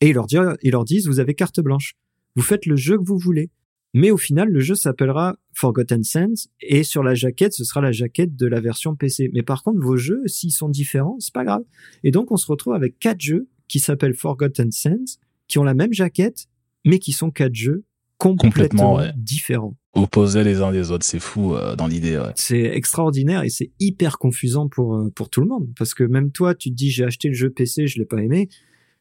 [0.00, 0.26] et ils leur,
[0.62, 1.94] ils leur disent, vous avez carte blanche.
[2.36, 3.50] Vous faites le jeu que vous voulez.
[3.94, 7.92] Mais au final, le jeu s'appellera Forgotten Sands et sur la jaquette, ce sera la
[7.92, 9.30] jaquette de la version PC.
[9.32, 11.62] Mais par contre, vos jeux, s'ils sont différents, c'est pas grave.
[12.04, 15.74] Et donc, on se retrouve avec quatre jeux qui s'appellent Forgotten Sands, qui ont la
[15.74, 16.46] même jaquette,
[16.84, 17.84] mais qui sont quatre jeux
[18.18, 19.76] complètement, différents.
[19.94, 22.18] Opposés les uns des autres, c'est fou euh, dans l'idée.
[22.18, 22.32] Ouais.
[22.34, 26.30] C'est extraordinaire et c'est hyper confusant pour euh, pour tout le monde parce que même
[26.30, 28.48] toi, tu te dis j'ai acheté le jeu PC, je l'ai pas aimé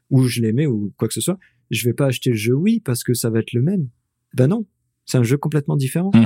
[0.10, 1.40] ou je l'aimais ou quoi que ce soit,
[1.72, 3.90] je vais pas acheter le jeu Wii parce que ça va être le même.
[4.34, 4.66] Ben non,
[5.08, 6.12] c'est un jeu complètement différent.
[6.14, 6.26] Mmh.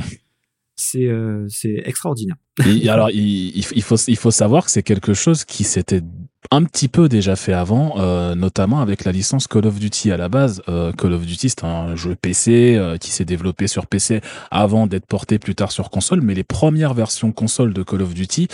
[0.75, 2.35] c'est euh, c'est extraordinaire.
[2.65, 6.01] Et alors il, il, faut il faut savoir que c'est quelque chose qui s'était
[6.49, 10.17] un petit peu déjà fait avant, euh, notamment avec la licence Call of Duty à
[10.17, 10.61] la base.
[10.67, 14.87] Euh, Call of Duty, c'est un jeu PC euh, qui s'est développé sur PC avant
[14.87, 18.47] d'être porté plus tard sur console, mais les premières versions console de Call of Duty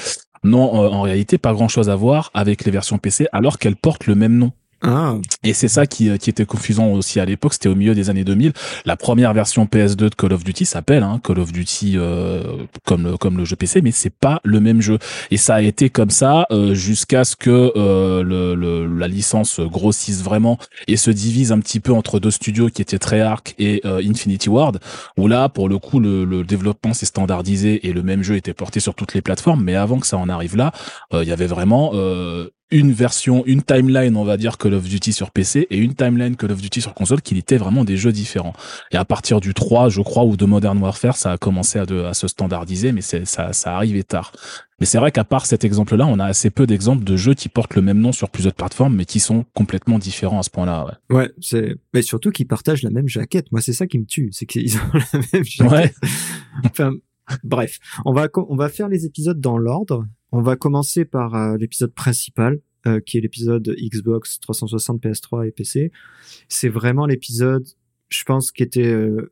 [0.43, 4.15] n'ont en réalité pas grand-chose à voir avec les versions PC, alors qu'elles portent le
[4.15, 4.51] même nom.
[4.84, 5.15] Ah.
[5.43, 8.23] Et c'est ça qui, qui était confusant aussi à l'époque, c'était au milieu des années
[8.23, 8.53] 2000.
[8.86, 12.43] La première version PS2 de Call of Duty s'appelle hein, Call of Duty euh,
[12.86, 14.99] comme le, comme le jeu PC, mais c'est pas le même jeu.
[15.32, 19.59] Et ça a été comme ça euh, jusqu'à ce que euh, le, le, la licence
[19.59, 23.82] grossisse vraiment et se divise un petit peu entre deux studios qui étaient Treyarch et
[23.86, 24.80] Infinity Ward,
[25.17, 28.53] où là pour le coup le, le développement s'est standardisé et le même jeu était
[28.53, 29.63] porté sur toutes les plateformes.
[29.63, 30.71] Mais avant que ça en arrive là,
[31.13, 31.93] il y avait vraiment
[32.70, 36.36] une version, une timeline, on va dire, Call of Duty sur PC et une timeline
[36.36, 38.53] Call of Duty sur console qui était vraiment des jeux différents.
[38.91, 41.86] Et à partir du 3, je crois, ou de Modern Warfare, ça a commencé à,
[42.07, 44.32] à se standardiser, mais ça, ça arrivait tard.
[44.80, 47.49] Mais c'est vrai qu'à part cet exemple-là, on a assez peu d'exemples de jeux qui
[47.49, 50.99] portent le même nom sur plusieurs plateformes, mais qui sont complètement différents à ce point-là.
[51.09, 53.51] Ouais, ouais c'est, mais surtout qu'ils partagent la même jaquette.
[53.51, 55.72] Moi, c'est ça qui me tue, c'est qu'ils ont la même jaquette.
[55.72, 55.93] Ouais.
[56.65, 56.91] enfin,
[57.43, 60.05] bref, on va on va faire les épisodes dans l'ordre.
[60.38, 65.51] On va commencer par euh, l'épisode principal, euh, qui est l'épisode Xbox 360, PS3 et
[65.51, 65.91] PC.
[66.47, 67.65] C'est vraiment l'épisode,
[68.09, 69.31] je pense, qui était euh,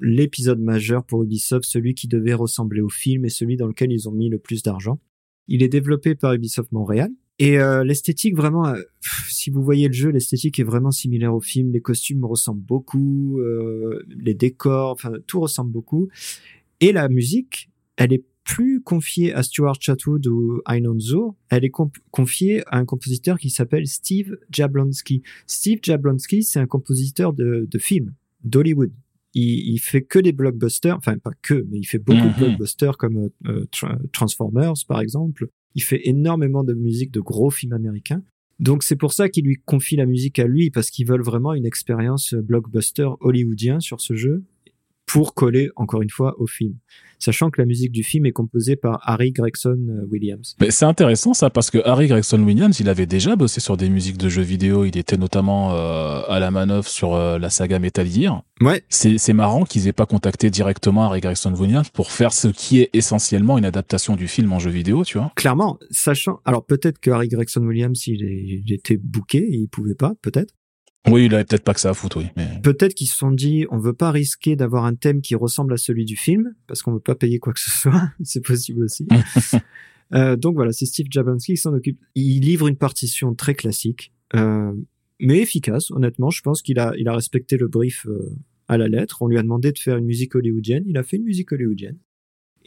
[0.00, 4.08] l'épisode majeur pour Ubisoft, celui qui devait ressembler au film et celui dans lequel ils
[4.08, 4.98] ont mis le plus d'argent.
[5.48, 7.10] Il est développé par Ubisoft Montréal.
[7.38, 8.74] Et l'esthétique, vraiment,
[9.28, 11.70] si vous voyez le jeu, l'esthétique est vraiment similaire au film.
[11.72, 13.38] Les costumes ressemblent beaucoup,
[14.08, 16.08] les décors, enfin tout ressemble beaucoup.
[16.80, 21.72] Et la musique, elle est plus confiée à Stuart Chatwood ou Einon Zur, elle est
[22.12, 25.22] confiée à un compositeur qui s'appelle Steve Jablonski.
[25.48, 28.92] Steve Jablonski, c'est un compositeur de, de films, d'Hollywood.
[29.34, 32.38] Il, il, fait que des blockbusters, enfin pas que, mais il fait beaucoup de mhm.
[32.38, 33.66] blockbusters comme euh,
[34.12, 35.48] Transformers par exemple.
[35.74, 38.22] Il fait énormément de musique de gros films américains.
[38.60, 41.52] Donc c'est pour ça qu'il lui confie la musique à lui parce qu'ils veulent vraiment
[41.52, 44.44] une expérience blockbuster hollywoodien sur ce jeu
[45.06, 46.74] pour coller encore une fois au film.
[47.18, 50.54] Sachant que la musique du film est composée par Harry Gregson euh, Williams.
[50.60, 53.88] Mais c'est intéressant ça parce que Harry Gregson Williams, il avait déjà bossé sur des
[53.88, 54.84] musiques de jeux vidéo.
[54.84, 58.42] Il était notamment euh, à la manœuvre sur euh, la saga Metal Gear.
[58.60, 58.82] Ouais.
[58.90, 62.90] C'est marrant qu'ils aient pas contacté directement Harry Gregson Williams pour faire ce qui est
[62.92, 65.32] essentiellement une adaptation du film en jeu vidéo, tu vois.
[65.36, 70.12] Clairement, sachant, alors peut-être que Harry Gregson Williams, il, il était booké, il pouvait pas,
[70.20, 70.52] peut-être.
[71.08, 72.26] Oui, il avait peut-être pas que ça à foutre, oui.
[72.36, 72.60] Mais...
[72.62, 75.76] Peut-être qu'ils se sont dit, on veut pas risquer d'avoir un thème qui ressemble à
[75.76, 78.10] celui du film, parce qu'on veut pas payer quoi que ce soit.
[78.22, 79.06] c'est possible aussi.
[80.14, 81.98] euh, donc voilà, c'est Steve Jablonski qui s'en occupe.
[82.14, 84.72] Il livre une partition très classique, euh,
[85.20, 85.90] mais efficace.
[85.90, 88.34] Honnêtement, je pense qu'il a, il a respecté le brief euh,
[88.68, 89.22] à la lettre.
[89.22, 90.84] On lui a demandé de faire une musique hollywoodienne.
[90.86, 91.98] Il a fait une musique hollywoodienne.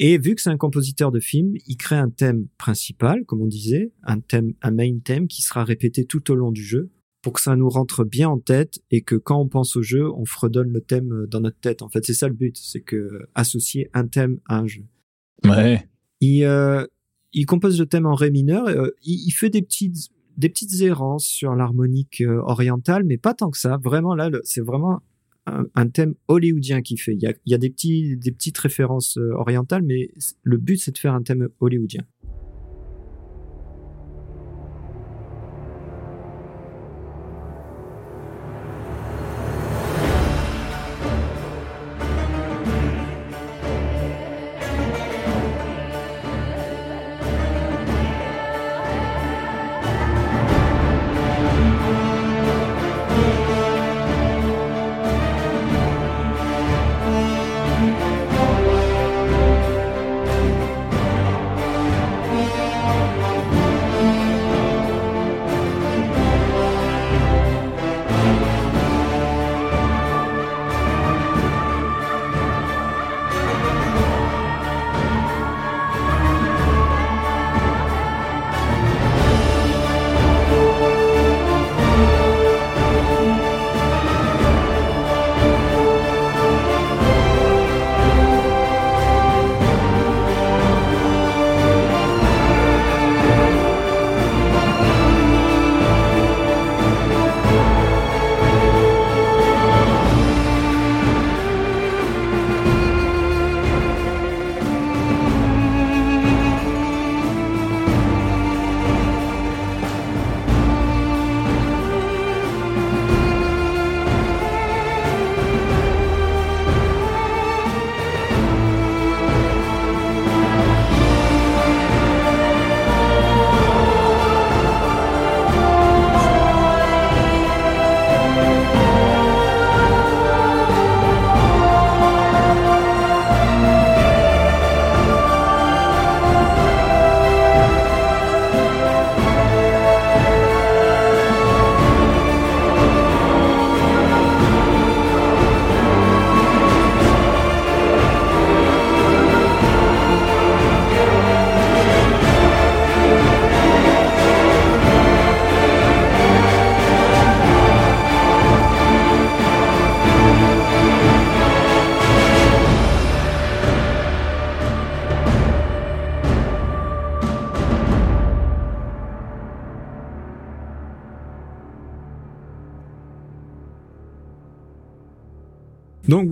[0.01, 3.47] Et vu que c'est un compositeur de film, il crée un thème principal, comme on
[3.47, 6.89] disait, un thème, un main theme qui sera répété tout au long du jeu
[7.21, 10.09] pour que ça nous rentre bien en tête et que quand on pense au jeu,
[10.11, 11.81] on fredonne le thème euh, dans notre tête.
[11.81, 14.83] En fait, c'est ça le but, c'est que associer un thème à un jeu.
[15.45, 15.87] Ouais.
[16.21, 16.85] Il, euh,
[17.33, 18.67] il compose le thème en ré mineur.
[18.67, 23.49] Euh, il, fait des petites des petites errances sur l'harmonique euh, orientale, mais pas tant
[23.49, 23.77] que ça.
[23.83, 25.01] Vraiment là, c'est vraiment
[25.45, 27.13] un, un, thème hollywoodien qu'il fait.
[27.13, 30.11] Il y a, il y a des petits des petites références orientales, mais
[30.43, 32.03] le but c'est de faire un thème hollywoodien.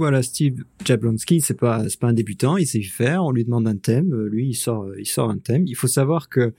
[0.08, 3.26] Voilà, Steve Jablonski, c'est pas c'est pas un débutant, il sait y faire.
[3.26, 5.66] On lui demande un thème, lui il sort il sort un thème.
[5.68, 6.54] Il faut savoir que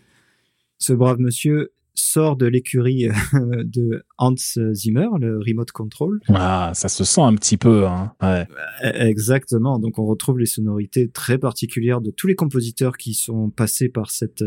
[0.76, 4.34] ce brave monsieur sort de l'écurie de Hans
[4.72, 6.20] Zimmer, le remote control.
[6.28, 7.86] Ah, ça se sent un petit peu.
[7.86, 8.12] Hein.
[8.22, 8.46] Ouais.
[8.82, 9.78] Exactement.
[9.78, 14.10] Donc on retrouve les sonorités très particulières de tous les compositeurs qui sont passés par
[14.10, 14.44] cette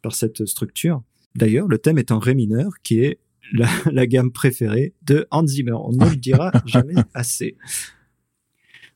[0.00, 1.02] par cette structure.
[1.34, 3.18] D'ailleurs, le thème est en ré mineur, qui est
[3.52, 5.72] la, la gamme préférée de Hans Zimmer.
[5.72, 7.56] On ne le dira jamais assez.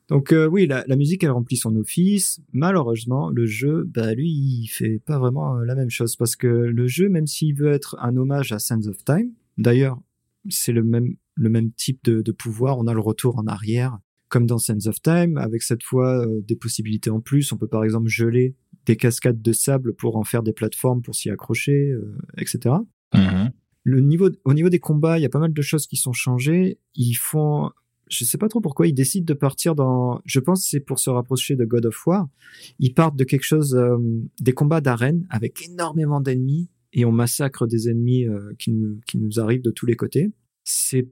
[0.09, 2.41] Donc euh, oui, la, la, musique elle remplit son office.
[2.51, 6.47] Malheureusement, le jeu, bah lui, il fait pas vraiment euh, la même chose parce que
[6.47, 9.99] le jeu, même s'il veut être un hommage à Sands of Time, d'ailleurs,
[10.49, 12.77] c'est le même le même type de, de, pouvoir.
[12.77, 13.97] On a le retour en arrière,
[14.29, 17.51] comme dans Sands of Time, avec cette fois euh, des possibilités en plus.
[17.51, 21.15] On peut par exemple geler des cascades de sable pour en faire des plateformes pour
[21.15, 21.93] s'y accrocher,
[22.37, 22.75] etc.
[23.13, 23.51] Mm-hmm.
[23.83, 26.13] Le niveau, au niveau des combats, il y a pas mal de choses qui sont
[26.13, 26.79] changées.
[26.95, 27.71] Ils font
[28.09, 30.21] je sais pas trop pourquoi ils décident de partir dans.
[30.25, 32.27] Je pense c'est pour se rapprocher de God of War.
[32.79, 33.97] Ils partent de quelque chose, euh,
[34.39, 39.17] des combats d'arène avec énormément d'ennemis et on massacre des ennemis euh, qui nous qui
[39.17, 40.31] nous arrivent de tous les côtés.
[40.63, 41.07] C'est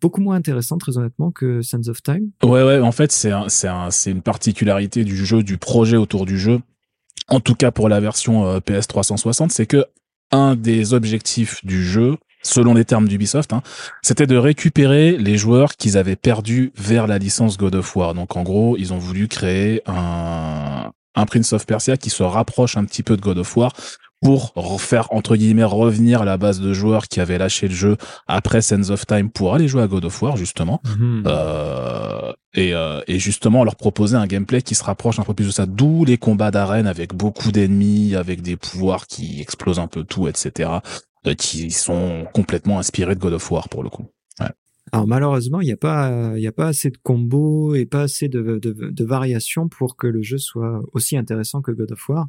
[0.00, 2.30] beaucoup moins intéressant très honnêtement que Sands of Time.
[2.42, 6.38] Ouais ouais, en fait c'est c'est c'est une particularité du jeu, du projet autour du
[6.38, 6.60] jeu.
[7.28, 9.84] En tout cas pour la version euh, PS 360, c'est que
[10.32, 13.62] un des objectifs du jeu, selon les termes d'Ubisoft, hein,
[14.02, 18.14] c'était de récupérer les joueurs qu'ils avaient perdus vers la licence God of War.
[18.14, 22.76] Donc en gros, ils ont voulu créer un, un Prince of Persia qui se rapproche
[22.76, 23.72] un petit peu de God of War
[24.22, 27.96] pour faire entre guillemets revenir la base de joueurs qui avaient lâché le jeu
[28.28, 31.24] après Sands of Time pour aller jouer à God of War justement mhm.
[31.26, 35.46] euh, et, euh, et, justement leur proposer un gameplay qui se rapproche un peu plus
[35.46, 39.88] de ça d'où les combats d'arène avec beaucoup d'ennemis avec des pouvoirs qui explosent un
[39.88, 40.70] peu tout etc
[41.38, 44.06] qui sont complètement inspirés de God of War pour le coup.
[44.40, 44.50] Ouais.
[44.90, 48.02] Alors malheureusement, il n'y a pas, il y a pas assez de combos et pas
[48.02, 52.08] assez de, de, de, variations pour que le jeu soit aussi intéressant que God of
[52.08, 52.28] War.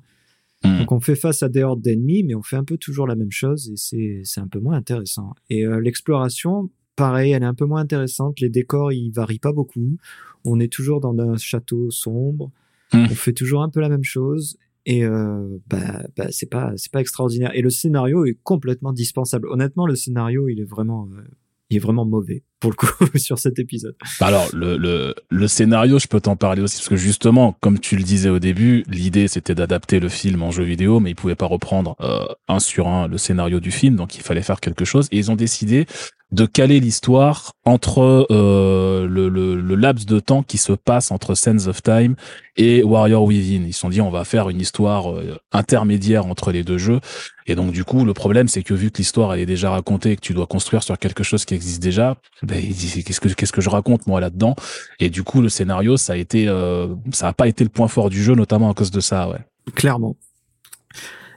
[0.64, 0.80] Hmm.
[0.80, 3.16] Donc on fait face à des hordes d'ennemis, mais on fait un peu toujours la
[3.16, 5.34] même chose et c'est c'est un peu moins intéressant.
[5.50, 8.40] Et euh, l'exploration, pareil, elle est un peu moins intéressante.
[8.40, 9.98] Les décors, ils varient pas beaucoup.
[10.46, 12.52] On est toujours dans un château sombre.
[12.94, 13.06] Hmm.
[13.10, 16.92] On fait toujours un peu la même chose et euh, bah, bah c'est pas c'est
[16.92, 17.52] pas extraordinaire.
[17.56, 19.48] Et le scénario est complètement dispensable.
[19.50, 21.24] Honnêtement le scénario il est vraiment euh,
[21.70, 22.88] il est vraiment mauvais pour le coup
[23.18, 23.94] sur cet épisode.
[24.22, 27.78] Bah alors le, le, le scénario, je peux t'en parler aussi parce que justement, comme
[27.78, 31.16] tu le disais au début, l'idée c'était d'adapter le film en jeu vidéo, mais ils
[31.16, 34.62] pouvaient pas reprendre euh, un sur un le scénario du film, donc il fallait faire
[34.62, 35.88] quelque chose et ils ont décidé
[36.34, 41.36] de caler l'histoire entre euh, le, le, le, laps de temps qui se passe entre
[41.36, 42.16] Sands of Time
[42.58, 43.66] et Warrior Within.
[43.68, 47.00] Ils se sont dit on va faire une histoire euh, intermédiaire entre les deux jeux.
[47.46, 50.12] Et donc du coup le problème c'est que vu que l'histoire elle est déjà racontée
[50.12, 52.18] et que tu dois construire sur quelque chose qui existe déjà,
[52.54, 54.56] ben, qu'est-ce que je raconte moi là-dedans?
[55.00, 57.88] Et du coup le scénario ça a été euh, ça a pas été le point
[57.88, 59.40] fort du jeu notamment à cause de ça ouais.
[59.76, 60.18] Clairement.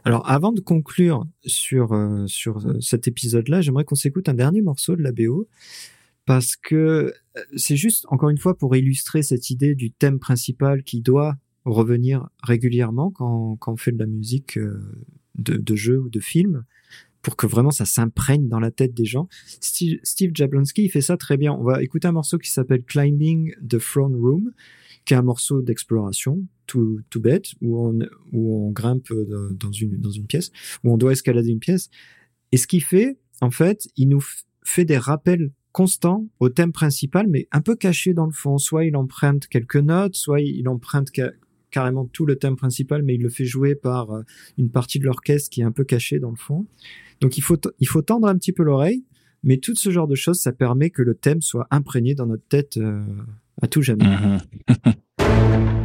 [0.04, 4.62] Alors, avant de conclure sur euh, sur euh, cet épisode-là, j'aimerais qu'on s'écoute un dernier
[4.62, 5.48] morceau de la BO
[6.26, 7.12] parce que
[7.56, 12.28] c'est juste encore une fois pour illustrer cette idée du thème principal qui doit revenir
[12.42, 14.58] régulièrement quand, on fait de la musique
[15.36, 16.64] de, de jeu ou de film
[17.26, 19.28] pour que vraiment ça s'imprègne dans la tête des gens.
[19.60, 21.52] Steve, Jablonski, il fait ça très bien.
[21.52, 24.52] On va écouter un morceau qui s'appelle Climbing the Throne Room,
[25.04, 27.98] qui est un morceau d'exploration, tout, bête, où on,
[28.30, 29.12] où on grimpe
[29.58, 30.52] dans une, dans une pièce,
[30.84, 31.90] où on doit escalader une pièce.
[32.52, 34.22] Et ce qu'il fait, en fait, il nous
[34.62, 38.56] fait des rappels constants au thème principal, mais un peu caché dans le fond.
[38.58, 41.10] Soit il emprunte quelques notes, soit il emprunte
[41.76, 44.22] carrément tout le thème principal, mais il le fait jouer par euh,
[44.56, 46.66] une partie de l'orchestre qui est un peu cachée dans le fond.
[47.20, 49.04] Donc il faut, il faut tendre un petit peu l'oreille,
[49.42, 52.48] mais tout ce genre de choses, ça permet que le thème soit imprégné dans notre
[52.48, 53.04] tête euh,
[53.60, 54.06] à tout jamais.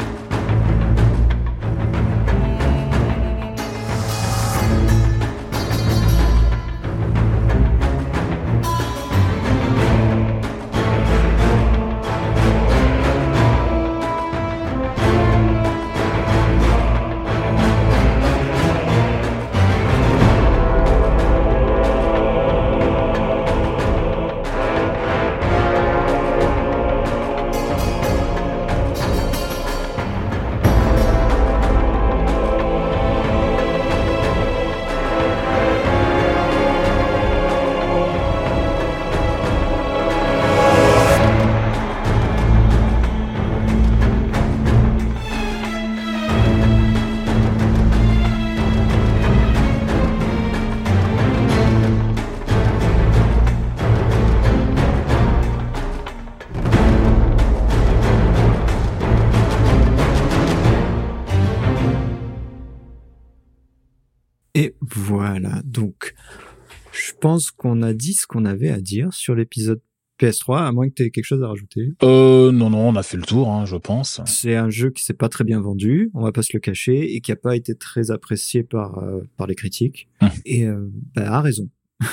[67.31, 69.81] pense qu'on a dit ce qu'on avait à dire sur l'épisode
[70.19, 71.93] PS3, à moins que tu aies quelque chose à rajouter.
[72.03, 74.19] Euh, non, non, on a fait le tour, hein, je pense.
[74.25, 77.15] C'est un jeu qui s'est pas très bien vendu, on va pas se le cacher,
[77.15, 80.09] et qui a pas été très apprécié par euh, par les critiques.
[80.19, 80.29] Hum.
[80.45, 81.69] Et euh, bah, a raison.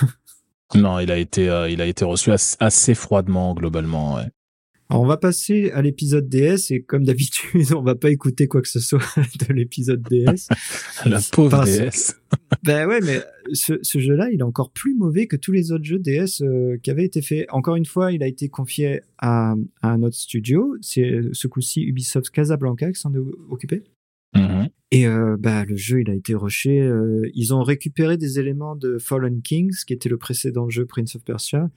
[0.74, 4.16] Non, il a été, euh, il a été reçu assez, assez froidement globalement.
[4.16, 4.28] Ouais.
[4.90, 8.62] Alors, on va passer à l'épisode DS, et comme d'habitude, on va pas écouter quoi
[8.62, 9.00] que ce soit
[9.48, 10.48] de l'épisode DS.
[11.04, 12.14] La pauvre Parce- DS.
[12.62, 13.20] Ben ouais, mais
[13.52, 16.78] ce, ce jeu-là, il est encore plus mauvais que tous les autres jeux DS euh,
[16.82, 17.46] qui avaient été faits.
[17.50, 20.76] Encore une fois, il a été confié à, à un autre studio.
[20.80, 23.18] C'est ce coup-ci Ubisoft Casablanca qui s'en est
[23.50, 23.82] occupé.
[24.34, 24.68] Mhm.
[24.90, 26.80] Et euh, bah, le jeu, il a été rushé.
[26.80, 31.14] euh, ils ont récupéré des éléments de Fallen Kings, qui était le précédent jeu Prince
[31.16, 31.70] of Persia.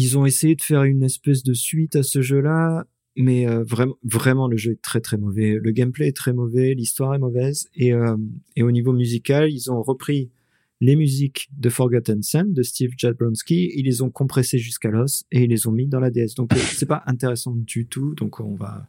[0.00, 2.84] Ils ont essayé de faire une espèce de suite à ce jeu-là,
[3.16, 5.58] mais euh, vraiment, vraiment, le jeu est très très mauvais.
[5.60, 8.16] Le gameplay est très mauvais, l'histoire est mauvaise, et, euh,
[8.54, 10.30] et au niveau musical, ils ont repris
[10.80, 15.42] les musiques de Forgotten Sun de Steve Jablonsky, ils les ont compressées jusqu'à l'os et
[15.44, 16.34] ils les ont mis dans la DS.
[16.36, 18.14] Donc euh, c'est pas intéressant du tout.
[18.14, 18.86] Donc on va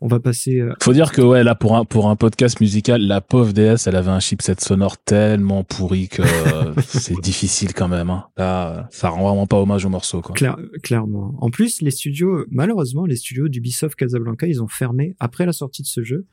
[0.00, 0.60] on va passer.
[0.60, 3.86] euh, Faut dire que ouais, là pour un pour un podcast musical, la pauvre DS,
[3.86, 8.10] elle avait un chipset sonore tellement pourri que euh, c'est difficile quand même.
[8.10, 8.26] Hein.
[8.36, 10.34] Là, ça rend vraiment pas hommage au morceau quoi.
[10.34, 11.34] Claire- clairement.
[11.40, 15.82] En plus, les studios, malheureusement, les studios d'Ubisoft Casablanca, ils ont fermé après la sortie
[15.82, 16.26] de ce jeu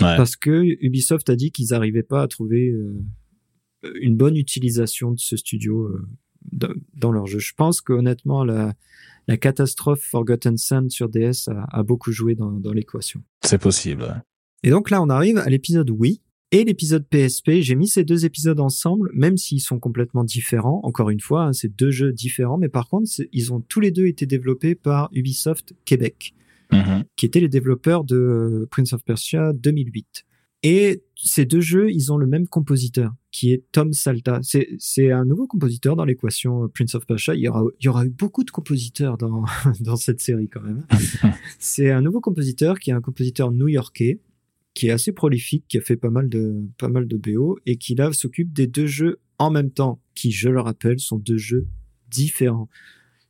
[0.00, 0.14] Ouais.
[0.18, 3.02] parce que Ubisoft a dit qu'ils n'arrivaient pas à trouver euh,
[4.00, 6.06] une bonne utilisation de ce studio euh,
[6.52, 7.38] dans, dans leur jeu.
[7.38, 8.74] Je pense que honnêtement, la,
[9.28, 13.22] la catastrophe Forgotten Sun sur DS a, a beaucoup joué dans, dans l'équation.
[13.44, 14.02] C'est possible.
[14.02, 14.20] ouais.
[14.62, 16.20] Et donc là, on arrive à l'épisode Wii
[16.52, 17.60] et l'épisode PSP.
[17.60, 20.80] J'ai mis ces deux épisodes ensemble, même s'ils sont complètement différents.
[20.84, 23.90] Encore une fois, hein, c'est deux jeux différents, mais par contre, ils ont tous les
[23.90, 26.34] deux été développés par Ubisoft Québec,
[26.72, 27.04] Mhm.
[27.14, 30.24] qui étaient les développeurs de Prince of Persia 2008.
[30.64, 34.40] Et ces deux jeux, ils ont le même compositeur, qui est Tom Salta.
[34.42, 37.34] C'est, un nouveau compositeur dans l'équation euh, Prince of Persia.
[37.34, 39.44] Il y aura, il y aura eu beaucoup de compositeurs dans,
[39.80, 40.86] dans cette série quand même.
[41.58, 44.20] c'est un nouveau compositeur qui est un compositeur new-yorkais,
[44.72, 47.76] qui est assez prolifique, qui a fait pas mal de, pas mal de BO, et
[47.76, 51.36] qui là s'occupe des deux jeux en même temps, qui, je le rappelle, sont deux
[51.36, 51.66] jeux
[52.08, 52.70] différents.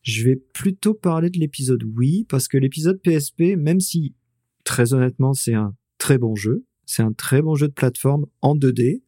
[0.03, 4.15] Je vais plutôt parler de l'épisode Wii, parce que l'épisode PSP, même si,
[4.63, 8.55] très honnêtement, c'est un très bon jeu, c'est un très bon jeu de plateforme en
[8.55, 9.03] 2D,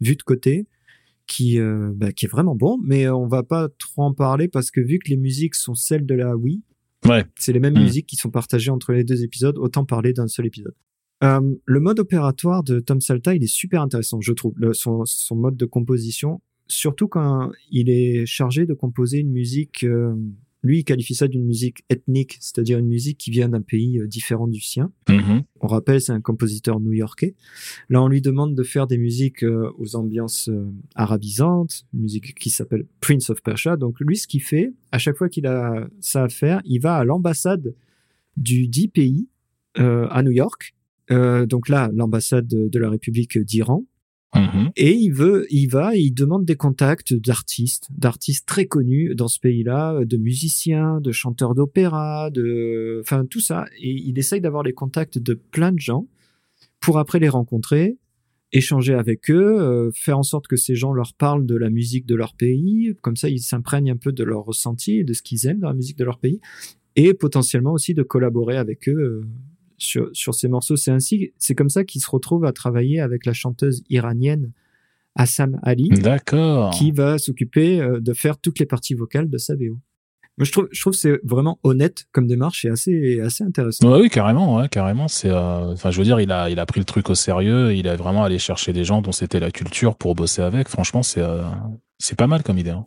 [0.00, 0.66] vu de côté,
[1.26, 4.46] qui, euh, bah, qui est vraiment bon, mais euh, on va pas trop en parler
[4.48, 6.62] parce que vu que les musiques sont celles de la Wii,
[7.06, 7.24] Ouais.
[7.36, 7.82] c'est les mêmes Mm.
[7.82, 10.74] musiques qui sont partagées entre les deux épisodes, autant parler d'un seul épisode.
[11.22, 15.04] Euh, le mode opératoire de Tom Salta, il est super intéressant, je trouve, le- son,
[15.06, 19.84] son mode de composition, surtout quand il est chargé de composer une musique,
[20.64, 24.06] lui il qualifie ça d'une musique ethnique, c'est-à-dire une musique qui vient d'un pays euh,
[24.08, 24.90] différent du sien.
[25.08, 25.44] Mhm.
[25.60, 27.34] On rappelle, c'est un compositeur new-yorkais.
[27.88, 32.34] Là, on lui demande de faire des musiques euh, aux ambiances euh, arabisantes, une musique
[32.34, 33.76] qui s'appelle Prince of Persia.
[33.76, 36.96] Donc lui, ce qu'il fait, à chaque fois qu'il a ça à faire, il va
[36.96, 37.74] à l'ambassade
[38.36, 39.28] du dit pays
[39.78, 40.74] euh, à New York.
[41.10, 43.84] Euh, donc là, l'ambassade de, de la République d'Iran.
[44.34, 44.70] Mhm.
[44.76, 49.38] Et il veut, il va, il demande des contacts d'artistes, d'artistes très connus dans ce
[49.38, 53.66] pays-là, de musiciens, de chanteurs d'opéra, de, enfin tout ça.
[53.80, 56.08] Et il essaye d'avoir les contacts de plein de gens
[56.80, 57.96] pour après les rencontrer,
[58.52, 62.06] échanger avec eux, euh, faire en sorte que ces gens leur parlent de la musique
[62.06, 62.94] de leur pays.
[63.02, 65.74] Comme ça, ils s'imprègnent un peu de leur ressenti de ce qu'ils aiment dans la
[65.74, 66.40] musique de leur pays,
[66.96, 68.92] et potentiellement aussi de collaborer avec eux.
[68.92, 69.24] euh,
[69.78, 70.76] sur, sur ces morceaux.
[70.76, 74.52] C'est ainsi, c'est comme ça qu'il se retrouve à travailler avec la chanteuse iranienne
[75.16, 75.90] Assam Ali,
[76.72, 79.78] qui va s'occuper euh, de faire toutes les parties vocales de sa VO.
[80.36, 83.88] Moi, je trouve, je trouve que c'est vraiment honnête comme démarche et assez, assez intéressant.
[83.88, 85.06] Ouais, oui, carrément, ouais, carrément.
[85.06, 87.72] C'est, euh, enfin, je veux dire, il a, il a pris le truc au sérieux.
[87.72, 90.68] Il a vraiment allé chercher des gens dont c'était la culture pour bosser avec.
[90.68, 91.44] Franchement, c'est, euh,
[92.00, 92.70] c'est pas mal comme idée.
[92.70, 92.86] hein.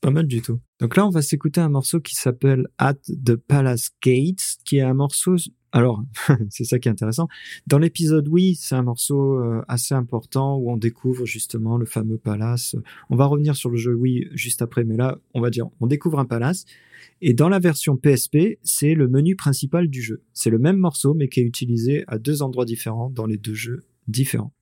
[0.00, 0.58] Pas mal du tout.
[0.80, 4.82] Donc là, on va s'écouter un morceau qui s'appelle At the Palace Gates, qui est
[4.82, 5.36] un morceau.
[5.72, 6.02] Alors,
[6.50, 7.28] c'est ça qui est intéressant.
[7.66, 12.18] Dans l'épisode, oui, c'est un morceau euh, assez important où on découvre justement le fameux
[12.18, 12.76] palace.
[13.08, 15.86] On va revenir sur le jeu, oui, juste après, mais là, on va dire, on
[15.86, 16.64] découvre un palace.
[17.22, 20.22] Et dans la version PSP, c'est le menu principal du jeu.
[20.32, 23.54] C'est le même morceau, mais qui est utilisé à deux endroits différents dans les deux
[23.54, 24.52] jeux différents.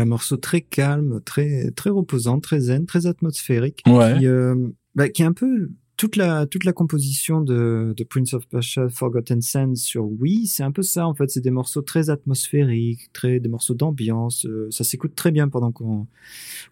[0.00, 4.18] Voilà, morceau très calme, très très reposant, très zen, très atmosphérique, Ouais.
[4.18, 4.54] qui, euh,
[4.94, 8.88] bah, qui est un peu toute la toute la composition de, de Prince of Persia
[8.88, 11.28] Forgotten Sands sur Wii, c'est un peu ça en fait.
[11.28, 14.46] C'est des morceaux très atmosphériques, très des morceaux d'ambiance.
[14.46, 16.06] euh, ça s'écoute très bien pendant qu'on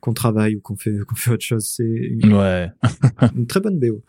[0.00, 1.66] qu'on travaille ou qu'on fait qu'on fait autre chose.
[1.66, 2.70] C'est une, Ouais.
[3.36, 4.02] une très bonne BO,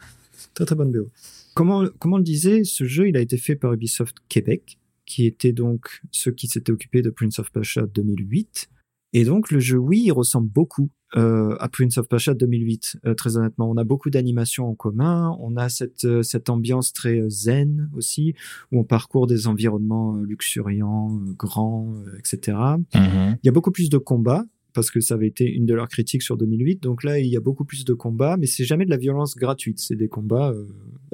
[0.54, 1.10] très très bonne BO.
[1.54, 5.26] Comment comment on le disait, ce jeu il a été fait par Ubisoft Québec, qui
[5.26, 8.70] était donc ceux qui s'étaient occupés de Prince of Persia 2008.
[9.14, 12.98] Et donc le jeu Wii il ressemble beaucoup euh, à Prince of Persia 2008.
[13.06, 16.94] euh, très honnêtement, on a beaucoup d'animations en commun, on a cette euh, cette ambiance
[16.94, 18.36] très euh, zen aussi,
[18.72, 22.58] où on parcourt des environnements euh, luxuriants, grands, etc.
[22.94, 23.38] Mhm.
[23.42, 25.88] Il y a beaucoup plus de combats parce que ça avait été une de leurs
[25.88, 26.84] critiques sur 2008.
[26.84, 29.36] Donc là, il y a beaucoup plus de combats, mais c'est jamais de la violence
[29.36, 29.80] gratuite.
[29.80, 30.54] C'est des combats.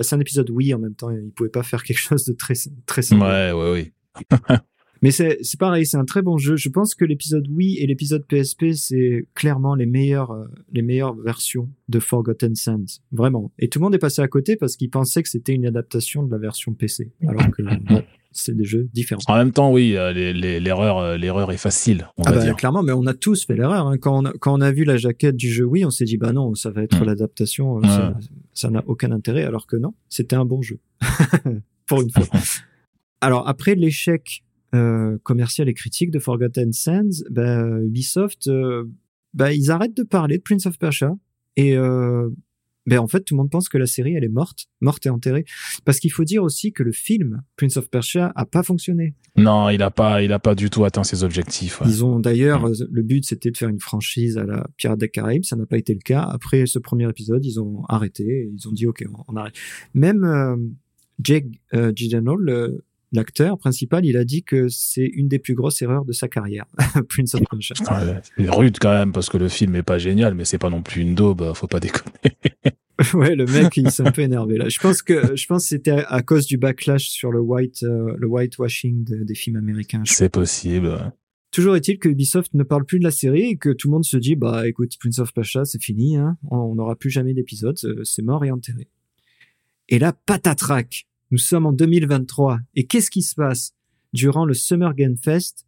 [0.02, 1.10] C'est un épisode oui en même temps.
[1.10, 2.56] Ils pouvaient pas faire quelque chose de très
[2.86, 3.24] très simple.
[3.24, 3.94] Ouais, ouais, ouais.
[5.02, 6.56] Mais c'est c'est pareil, c'est un très bon jeu.
[6.56, 11.16] Je pense que l'épisode Wii et l'épisode PSP, c'est clairement les meilleures euh, les meilleures
[11.16, 13.52] versions de Forgotten Sands, vraiment.
[13.60, 16.24] Et tout le monde est passé à côté parce qu'ils pensaient que c'était une adaptation
[16.24, 17.62] de la version PC, alors que
[17.92, 19.22] non, c'est des jeux différents.
[19.28, 22.56] En même temps, oui, euh, l'erreur, euh, l'erreur est facile, on Ah va bah, dire.
[22.56, 23.88] clairement, mais on a tous fait l'erreur.
[23.88, 23.98] hein.
[23.98, 26.18] Quand, on a, quand on a vu la jaquette du jeu Wii, on s'est dit
[26.18, 27.06] bah non, ça va être Mm.
[27.06, 28.12] l'adaptation, euh,
[28.54, 30.80] ça n'a aucun intérêt, alors que non, c'était un bon jeu
[31.86, 32.26] pour une fois.
[33.22, 34.44] Alors après l'échec
[34.76, 38.84] euh, commercial et critique de Forgotten Sands, bah, Ubisoft, euh,
[39.34, 41.11] bah, ils arrêtent de parler de Prince of Persia
[41.56, 42.30] et euh,
[42.88, 45.10] ben en fait tout le monde pense que la série elle est morte, morte et
[45.10, 45.43] enterrée,
[45.85, 49.15] parce qu'il faut dire aussi que le film Prince of Persia a pas fonctionné.
[49.38, 51.81] Non, il a pas, il a pas du tout atteint ses objectifs.
[51.81, 51.88] ouais.
[51.89, 55.10] Ils ont d'ailleurs, euh, le but c'était de faire une franchise à la Pirates des
[55.10, 56.22] Caraïbes, ça n'a pas été le cas.
[56.22, 59.56] Après ce premier épisode, ils ont arrêté, ils ont dit ok, on, on arrête.
[59.95, 60.56] Même euh,
[61.23, 62.84] Jake euh, Gyllenhaal, le-
[63.16, 66.66] l'acteur principal, il a dit que c'est une des plus grosses erreurs de sa carrière,
[67.10, 67.76] Prince of Persia.
[67.92, 70.70] Ouais, c'est rude quand même parce que le film est pas génial, mais c'est pas
[70.70, 72.14] non plus une daube, euh, faut pas déconner.
[73.14, 74.70] ouais, le mec, il s'est un peu énervé là.
[74.70, 78.16] Je pense que je pense que c'était à, cause du backlash sur le white, euh,
[78.18, 80.04] le whitewashing de- des films américains.
[80.06, 80.88] C'est possible.
[80.88, 81.12] ouais.
[81.52, 84.04] Toujours est-il que Ubisoft ne parle plus de la série et que tout le monde
[84.04, 87.78] se dit bah écoute Prince of Persia c'est fini hein, on n'aura plus jamais d'épisode
[87.86, 88.90] euh, c'est mort et enterré.
[89.88, 93.73] Et là patatrac nous sommes en 2023 et qu'est-ce qui se passe
[94.14, 95.65] durant le Summer Game Fest?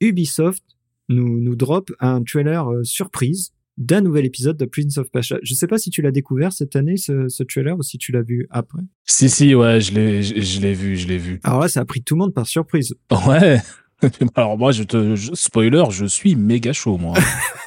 [0.00, 0.62] Ubisoft
[1.08, 5.38] nous nous drop un trailer euh, surprise d'un nouvel épisode de Prince of Persia.
[5.42, 8.10] Je sais pas si tu l'as découvert cette année ce, ce trailer ou si tu
[8.10, 8.82] l'as vu après.
[9.04, 11.40] Si, si, ouais, je l'ai, je, je l'ai vu, je l'ai vu.
[11.44, 12.94] Alors là ça a pris tout le monde par surprise.
[13.26, 13.58] Ouais.
[14.34, 17.14] Alors moi, je te, je- spoiler, je suis méga chaud, moi.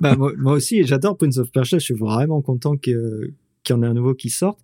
[0.00, 1.78] bah, moi, moi aussi, j'adore Prince of Persia.
[1.78, 3.30] Je suis vraiment content que-
[3.64, 4.60] qu'il y en ait un nouveau qui sorte.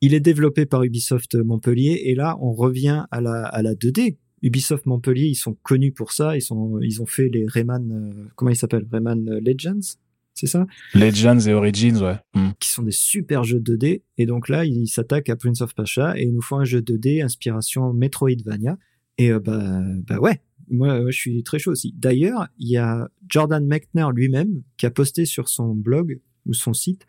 [0.00, 4.16] Il est développé par Ubisoft Montpellier et là, on revient à la, à la 2D.
[4.42, 6.36] Ubisoft Montpellier, ils sont connus pour ça.
[6.36, 8.86] Ils sont, ils ont fait les Rayman, euh, comment ils s'appellent?
[8.90, 9.96] Rayman Legends?
[10.34, 10.66] C'est ça?
[10.94, 12.18] Legends et Origins, ouais.
[12.34, 12.50] Hmm.
[12.60, 14.02] Qui sont des super jeux 2D.
[14.18, 16.80] Et donc là, ils s'attaquent à Prince of Persia et ils nous font un jeu
[16.80, 18.76] 2D inspiration Metroidvania.
[19.16, 21.94] Et euh, bah, bah ouais, moi, moi, je suis très chaud aussi.
[21.96, 26.74] D'ailleurs, il y a Jordan Mechner lui-même qui a posté sur son blog ou son
[26.74, 27.06] site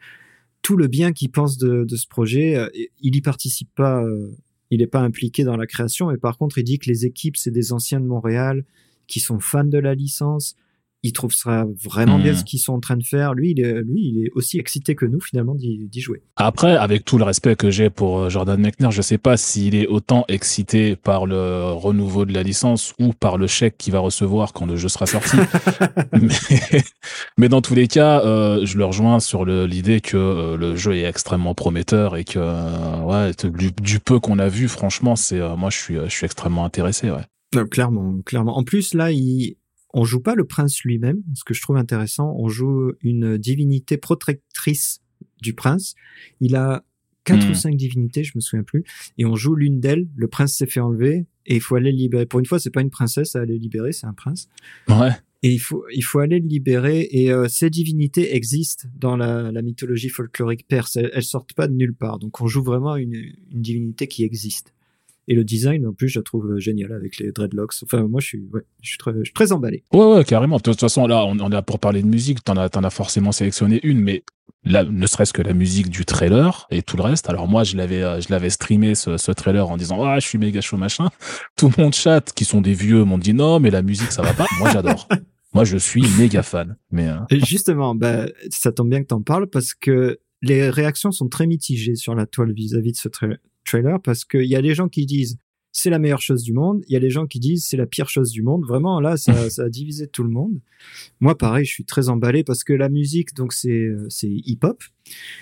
[0.61, 2.55] tout le bien qu'il pense de, ce projet.
[2.55, 2.69] Euh,
[3.01, 4.35] Il y participe pas, euh,
[4.69, 7.37] il n'est pas impliqué dans la création, mais par contre, il dit que les équipes,
[7.37, 8.63] c'est des anciens de Montréal
[9.07, 10.55] qui sont fans de la licence.
[11.03, 13.33] Il trouve ça vraiment bien ce qu'ils sont en train de faire.
[13.33, 16.23] Lui, il est, lui, il est aussi excité que nous finalement d'y jouer.
[16.35, 19.75] Après, avec tout le respect que j'ai pour euh, Jordan Mechner, je sais pas s'il
[19.75, 23.99] est autant excité par le renouveau de la licence ou par le chèque qu'il va
[23.99, 25.37] recevoir quand le jeu sera sorti.
[26.21, 26.81] mais,
[27.37, 30.95] mais dans tous les cas, euh, je le rejoins sur l'idée que euh, le jeu
[30.95, 35.39] est extrêmement prometteur et que euh, ouais, du, du peu qu'on a vu, franchement, c'est
[35.57, 37.11] moi je suis je suis extrêmement intéressé.
[37.11, 37.65] Ouais.
[37.69, 38.57] Clairement, clairement.
[38.57, 39.55] En plus, là, il,
[39.93, 42.35] on joue pas le prince lui-même, ce que je trouve intéressant.
[42.37, 45.01] On joue une divinité protectrice
[45.41, 45.95] du prince.
[46.41, 46.83] Il a
[47.23, 47.51] quatre Hmm.
[47.51, 48.83] ou cinq divinités, je me souviens plus,
[49.17, 50.07] et on joue l'une d'elles.
[50.15, 52.25] Le prince s'est fait enlever et il faut aller le libérer.
[52.25, 54.47] Pour une fois, c'est pas une princesse à aller libérer, c'est un prince.
[54.87, 55.11] Ouais.
[55.43, 57.07] Et il faut, il faut aller le libérer.
[57.11, 60.95] Et euh, ces divinités existent dans la, la mythologie folklorique perse.
[60.95, 62.17] Elles, elles sortent pas de nulle part.
[62.17, 64.73] Donc on joue vraiment une, une divinité qui existe.
[65.27, 67.73] Et le design, en plus, je la trouve génial avec les dreadlocks.
[67.83, 69.83] Enfin, moi, je suis, ouais, je suis très, je suis très emballé.
[69.91, 70.57] Ouais, ouais, carrément.
[70.57, 72.43] De toute façon, là, on, on est là pour parler de musique.
[72.43, 74.23] T'en as, t'en as forcément sélectionné une, mais
[74.63, 77.29] là, ne serait-ce que la musique du trailer et tout le reste.
[77.29, 80.27] Alors moi, je l'avais, euh, je l'avais streamé ce, ce trailer en disant ah, je
[80.27, 81.09] suis méga chaud machin.
[81.57, 84.33] Tout mon chat, qui sont des vieux, m'ont dit non, mais la musique ça va
[84.33, 84.45] pas.
[84.59, 85.07] Moi, j'adore.
[85.53, 86.77] moi, je suis méga fan.
[86.91, 91.27] Mais Et justement, bah, ça tombe bien que t'en parles parce que les réactions sont
[91.27, 93.37] très mitigées sur la toile vis-à-vis de ce tra-
[93.67, 95.37] trailer parce qu'il y a des gens qui disent
[95.73, 96.81] c'est la meilleure chose du monde.
[96.87, 98.63] Il y a les gens qui disent c'est la pire chose du monde.
[98.65, 100.59] Vraiment, là, ça, ça a divisé tout le monde.
[101.19, 104.81] Moi, pareil, je suis très emballé parce que la musique, donc c'est c'est hip-hop.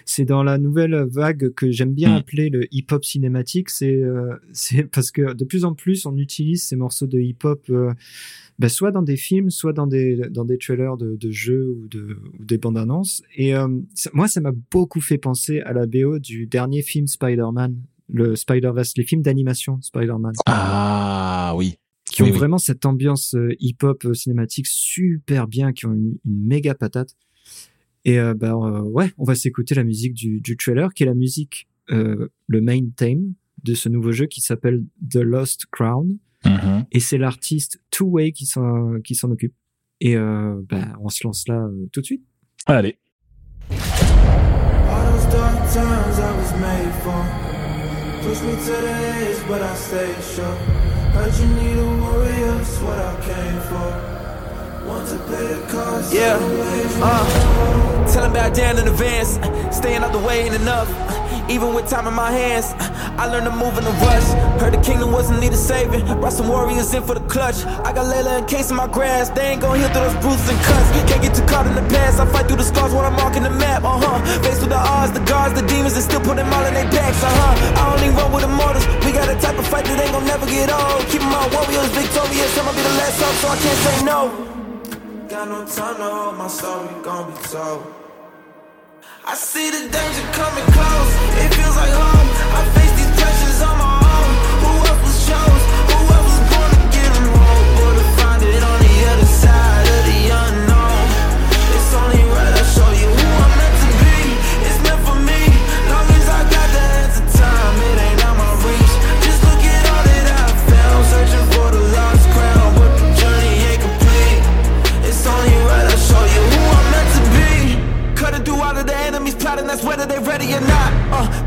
[0.03, 2.17] C'est dans la nouvelle vague que j'aime bien Mm.
[2.17, 3.69] appeler le hip-hop cinématique.
[3.69, 7.63] C'est euh, c'est parce que de plus en plus on utilise ces morceaux de hip-hop.
[7.69, 7.93] euh,
[8.59, 11.87] bah, soit dans des films, soit dans des dans des trailers de, de jeux ou
[11.87, 13.21] de ou des bandes annonces.
[13.37, 17.07] Et euh, ça- moi, ça m'a beaucoup fait penser à la BO du dernier film
[17.07, 17.75] Spider-Man,
[18.11, 21.75] le Spider-Verse, les films d'animation Spider-Man, Ah oui.
[22.05, 22.37] qui ont Oui, oui.
[22.37, 27.15] vraiment cette ambiance euh, hip-hop euh, cinématique super bien, qui ont une, une méga patate.
[28.05, 31.07] Et euh, bah euh, ouais, on va s'écouter la musique du, du trailer, qui est
[31.07, 33.33] la musique, euh, le main theme
[33.63, 36.85] de ce nouveau jeu qui s'appelle The Lost Crown Mhm.
[36.91, 39.55] et c'est l'artiste Two Way qui s'en qui s'en occupe.
[39.99, 42.23] Et euh, bah, on se lance là euh, tout de suite.
[42.67, 42.99] Allez.
[43.71, 47.54] All those dark times I was made for.
[48.25, 50.55] Push me to the edge, but I stay sure.
[51.13, 54.24] Heard you need a warrior, that's what I came for.
[56.13, 56.37] Yeah,
[57.01, 59.41] uh, tell him about down in advance.
[59.75, 60.85] Staying out the way ain't enough.
[61.49, 62.73] Even with time in my hands,
[63.17, 64.29] I learned to move in a rush.
[64.61, 66.05] Heard the kingdom wasn't needed saving.
[66.21, 67.65] Brought some warriors in for the clutch.
[67.65, 69.33] I got Layla in case in my grasp.
[69.33, 70.87] They ain't gon' heal through those bruises and cuts.
[71.09, 72.19] Can't get too caught in the past.
[72.19, 73.83] I fight through the scars while I'm marking the map.
[73.83, 74.21] Uh huh.
[74.45, 76.89] Faced with the odds, the guards, the demons, and still put them all in their
[76.93, 77.23] backs.
[77.23, 77.81] Uh huh.
[77.81, 78.85] I only run with the mortals.
[79.01, 81.09] We got a type of fight that ain't gon' never get old.
[81.09, 82.53] Keep all warriors victorious.
[82.53, 84.54] I'ma be the last up, so I can't say no.
[85.35, 87.83] Got no time my story, gon' be told.
[89.27, 91.11] I see the danger coming close.
[91.43, 92.29] It feels like home.
[92.55, 94.31] I face these pressures on my own.
[94.63, 95.74] Who else was chose?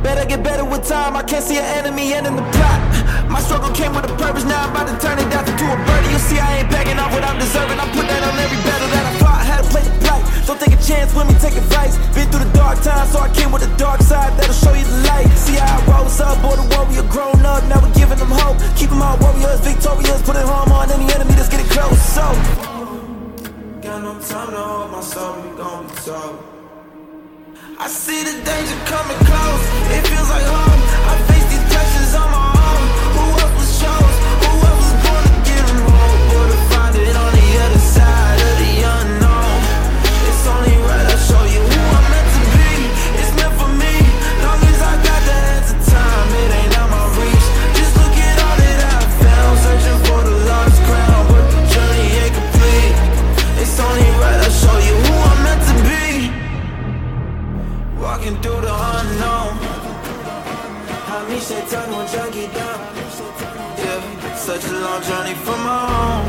[0.08, 1.12] Better get better with time.
[1.20, 2.80] I can't see an enemy ending the plot.
[3.28, 5.76] My struggle came with a purpose, now I'm about to turn it down to a
[5.84, 6.08] birdie.
[6.16, 7.76] You see, I ain't begging off what I'm deserving.
[7.76, 9.40] I put that on every battle that I fought.
[9.44, 10.24] Had to play the plight.
[10.48, 12.00] Don't take a chance with me, take advice.
[12.16, 14.88] Been through the dark times, so I came with the dark side that'll show you
[14.88, 15.28] the light.
[15.36, 17.60] See how I rose up, boy, the warrior grown up.
[17.68, 18.56] Now we're giving them hope.
[18.80, 20.24] Keep them all warriors, victorious.
[20.24, 22.00] Putting harm on any enemy that's getting close.
[22.00, 22.24] So.
[23.84, 26.57] Got no time to hold my we gon' be told.
[27.80, 29.64] I see the danger coming close.
[29.94, 30.82] It feels like home.
[31.10, 32.84] I face these pressures on my own.
[33.14, 34.17] Who else was chose?
[64.98, 66.26] My journey from home.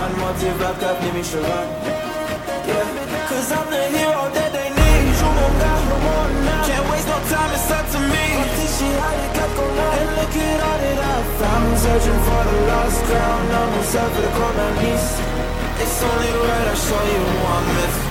[0.00, 1.42] And motive black up, give me sure.
[1.44, 5.04] Yeah, cause I'm the hero that they need.
[5.20, 6.64] You won't get no more now.
[6.64, 8.24] Can't waste no time, it's up to me.
[8.40, 11.78] And look at all that I found.
[11.84, 13.52] Searching for the lost crown.
[13.52, 15.12] I'm myself for the corner, niece.
[15.76, 18.09] It's only right I show you one myth.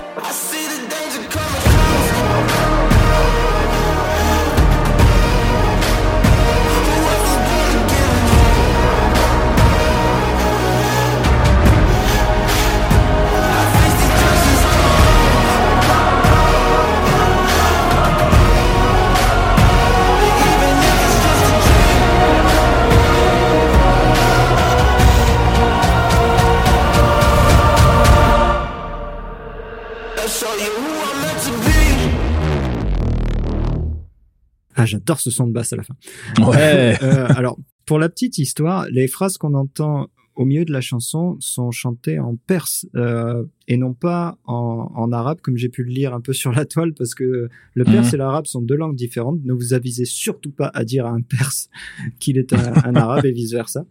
[34.89, 35.95] J'adore ce son de basse à la fin.
[36.41, 36.95] Ouais.
[37.01, 41.35] Euh, alors, pour la petite histoire, les phrases qu'on entend au milieu de la chanson
[41.41, 45.89] sont chantées en perse euh, et non pas en, en arabe, comme j'ai pu le
[45.89, 48.13] lire un peu sur la toile, parce que le perse Mhm.
[48.13, 49.39] et l'arabe sont deux langues différentes.
[49.43, 51.69] Ne vous avisez surtout pas à dire à un perse
[52.19, 53.85] qu'il est un, un arabe et vice versa.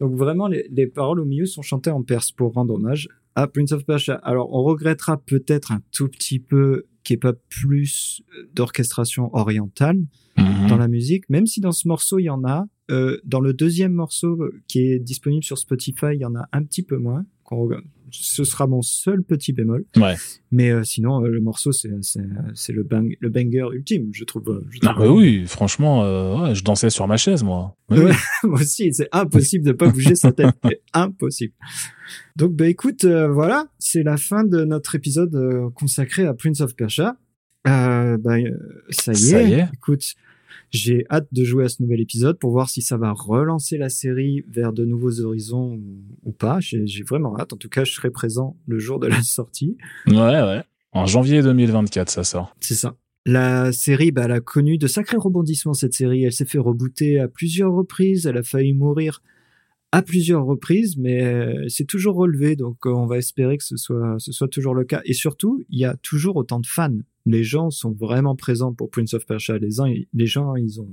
[0.00, 3.46] Donc vraiment, les, les paroles au milieu sont chantées en perse pour rendre hommage à
[3.46, 4.14] Prince of Persia.
[4.22, 8.22] Alors, on regrettera peut-être un tout petit peu qu'il n'y ait pas plus
[8.54, 9.98] d'orchestration orientale
[10.42, 10.68] Mhm.
[10.68, 12.66] dans la musique, même si dans ce morceau il y en a.
[12.90, 16.48] Euh, dans le deuxième morceau euh, qui est disponible sur Spotify, il y en a
[16.52, 17.24] un petit peu moins.
[18.12, 19.84] Ce sera mon seul petit bémol.
[19.96, 20.14] Ouais.
[20.50, 24.48] Mais euh, sinon, euh, le morceau, c'est le bang le banger ultime, je trouve.
[24.48, 27.76] euh, je Ah bah oui, franchement, euh, ouais, je dansais sur ma chaise, moi.
[27.90, 28.16] Oui, Ouais, oui.
[28.48, 30.54] moi aussi, c'est impossible de pas bouger sa tête.
[30.64, 31.54] C'est impossible.
[32.34, 36.74] Donc, bah écoute, euh, voilà, c'est la fin de notre épisode consacré à Prince of
[36.74, 37.16] Persia.
[37.68, 38.36] Euh, bah,
[38.90, 39.50] ça y Ça est.
[39.50, 39.68] y est.
[39.74, 40.14] Écoute,
[40.70, 43.88] j'ai hâte de jouer à ce nouvel épisode pour voir si ça va relancer la
[43.88, 46.60] série vers de nouveaux horizons ou, ou pas.
[46.60, 47.52] J'ai j'ai vraiment hâte.
[47.52, 49.76] En tout cas, je serai présent le jour de la sortie.
[50.06, 50.62] Ouais, ouais.
[50.92, 52.54] En janvier 2024, ça sort.
[52.60, 52.96] C'est ça.
[53.26, 56.24] La série, bah, elle a connu de sacrés rebondissements, cette série.
[56.24, 58.26] Elle s'est fait rebooter à plusieurs reprises.
[58.26, 59.22] Elle a failli mourir
[59.92, 62.56] à plusieurs reprises, mais euh, c'est toujours relevé.
[62.56, 65.00] Donc, euh, on va espérer que ce soit, ce soit toujours le cas.
[65.04, 66.98] Et surtout, il y a toujours autant de fans.
[67.26, 69.58] Les gens sont vraiment présents pour Prince of Persia.
[69.58, 70.88] Les, gens, les gens, ils ont,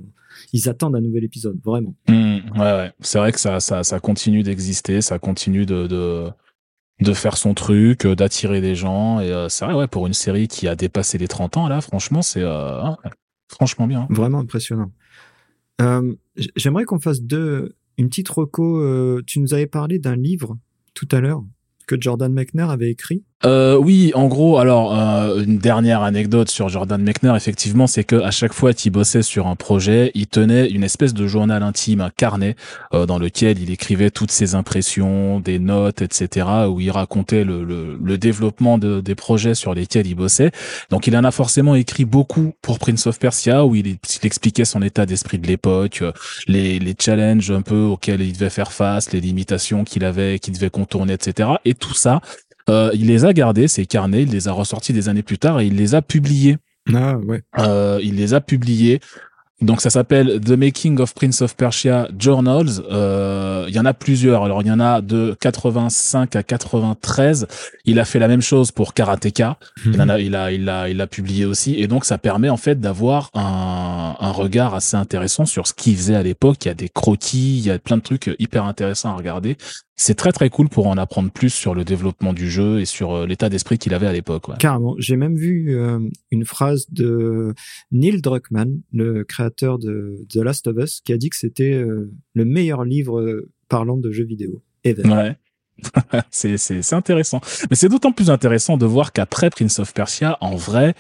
[0.54, 1.96] ils attendent un nouvel épisode, vraiment.
[2.08, 2.92] Hmm, ouais, ouais.
[3.00, 6.30] C'est vrai que ça, ça, ça continue d'exister, ça continue de, de,
[7.02, 9.20] de faire son truc, euh, d'attirer des gens.
[9.20, 11.82] Et euh, c'est vrai, ouais, pour une série qui a dépassé les 30 ans, là,
[11.82, 12.98] franchement, c'est euh, hein,
[13.48, 14.08] franchement bien.
[14.10, 14.92] Vraiment impressionnant.
[15.82, 16.16] Euh,
[16.56, 19.22] J'aimerais qu'on fasse deux, une petite reco.
[19.24, 20.58] tu nous avais parlé d'un livre
[20.94, 21.44] tout à l'heure
[21.88, 23.24] que Jordan Mechner avait écrit.
[23.46, 28.16] Euh, oui, en gros, alors euh, une dernière anecdote sur Jordan Mechner, effectivement, c'est que
[28.16, 32.02] à chaque fois qu'il bossait sur un projet, il tenait une espèce de journal intime,
[32.02, 32.56] un carnet
[32.96, 37.64] euh, dans lequel il écrivait toutes ses impressions, des notes, etc., où il racontait le,
[37.64, 40.50] le, le développement de, des projets sur lesquels il bossait.
[40.90, 44.82] Donc, il en a forcément écrit beaucoup pour Prince of Persia, où il, expliquait son
[44.82, 46.12] état d'esprit de l'époque, euh,
[46.48, 50.56] les, les challenges un peu auxquels il devait faire face, les limitations qu'il avait, qu'il
[50.56, 51.50] devait contourner, etc.
[51.66, 52.20] Et tout ça.
[52.70, 55.60] Euh, il les a gardés, ces carnets, il les a ressortis des années plus tard
[55.60, 56.58] et il les a publiés.
[56.94, 57.42] Ah ouais.
[57.60, 59.00] Euh, il les a publiés.
[59.60, 62.84] Donc ça s'appelle The Making of Prince of Persia Journals.
[62.92, 64.44] Euh, il y en a plusieurs.
[64.44, 67.48] Alors il y en a de 85 à 93.
[67.86, 69.58] Il a fait la même chose pour Karateka.
[69.84, 71.74] Il en a, il a, il a, il a publié aussi.
[71.74, 75.98] Et donc ça permet en fait d'avoir un, un regard assez intéressant sur ce qu'il
[75.98, 76.58] faisait à l'époque.
[76.66, 79.58] Il y a des croquis, il y a plein de trucs hyper intéressants à regarder.
[80.00, 83.14] C'est très très cool pour en apprendre plus sur le développement du jeu et sur
[83.14, 84.48] euh, l'état d'esprit qu'il avait à l'époque.
[84.48, 84.56] Ouais.
[84.60, 84.96] Carrément.
[85.00, 86.00] J'ai même vu euh,
[86.30, 87.56] une phrase de
[87.92, 92.12] Neil Druckmann, le créateur de The Last of Us, qui a dit que c'était euh,
[92.36, 95.08] le meilleur livre parlant de jeux vidéo ever.
[95.08, 95.36] Ouais.
[96.30, 97.42] c'est intéressant.
[97.72, 100.94] Mais c'est d'autant plus intéressant de voir qu'après Prince of Persia, en vrai,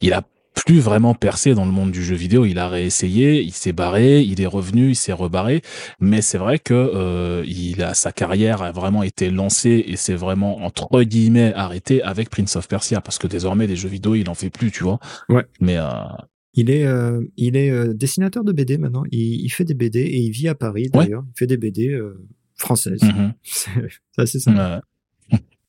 [0.00, 0.22] il a
[0.54, 2.44] plus vraiment percé dans le monde du jeu vidéo.
[2.44, 5.62] Il a réessayé, il s'est barré, il est revenu, il s'est rebarré.
[6.00, 10.14] Mais c'est vrai que euh, il a sa carrière a vraiment été lancée et c'est
[10.14, 14.28] vraiment entre guillemets arrêté avec Prince of Persia parce que désormais les jeux vidéo il
[14.28, 14.98] en fait plus, tu vois.
[15.28, 15.44] Ouais.
[15.60, 15.86] Mais euh,
[16.54, 19.04] Il est, euh, il est euh, dessinateur de BD maintenant.
[19.10, 21.04] Il, il fait des BD et il vit à Paris Ouais.
[21.06, 21.24] d'ailleurs.
[21.34, 22.22] Il fait des BD euh,
[22.56, 23.02] françaises.
[23.02, 23.32] mhm.
[23.42, 23.70] C'est
[24.12, 24.82] c'est assez sympa.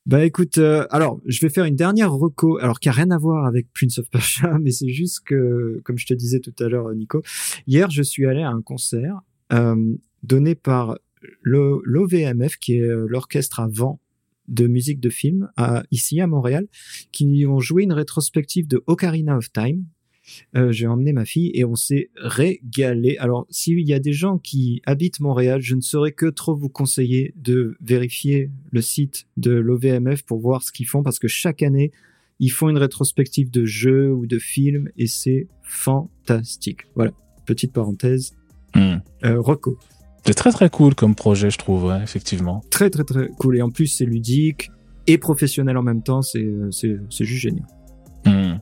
[0.05, 3.17] Bah écoute, euh, alors je vais faire une dernière reco, alors qui a rien à
[3.17, 6.67] voir avec Prince of Persia, mais c'est juste que, comme je te disais tout à
[6.67, 7.21] l'heure, Nico,
[7.67, 9.21] hier je suis allé à un concert
[9.53, 10.97] euh, donné par
[11.41, 14.01] l'OVMF, qui est euh, l'orchestre à vent
[14.49, 15.49] de musique de film,
[15.89, 16.67] ici à Montréal,
[17.13, 19.85] qui ont joué une rétrospective de Ocarina of Time.
[20.55, 23.17] Euh, J'ai emmené ma fille et on s'est régalé.
[23.17, 26.69] Alors, s'il y a des gens qui habitent Montréal, je ne saurais que trop vous
[26.69, 31.61] conseiller de vérifier le site de l'OVMF pour voir ce qu'ils font parce que chaque
[31.61, 31.91] année,
[32.39, 36.81] ils font une rétrospective de jeux ou de films et c'est fantastique.
[36.95, 37.11] Voilà,
[37.45, 38.33] petite parenthèse.
[38.75, 39.77] Euh, Rocco,
[40.25, 42.61] C'est très très cool comme projet, je trouve, ouais, effectivement.
[42.71, 44.71] très très très cool et en plus c'est ludique
[45.05, 47.67] et professionnel en même temps, c'est euh, c'est c'est juste génial.
[48.25, 48.59] Mhm.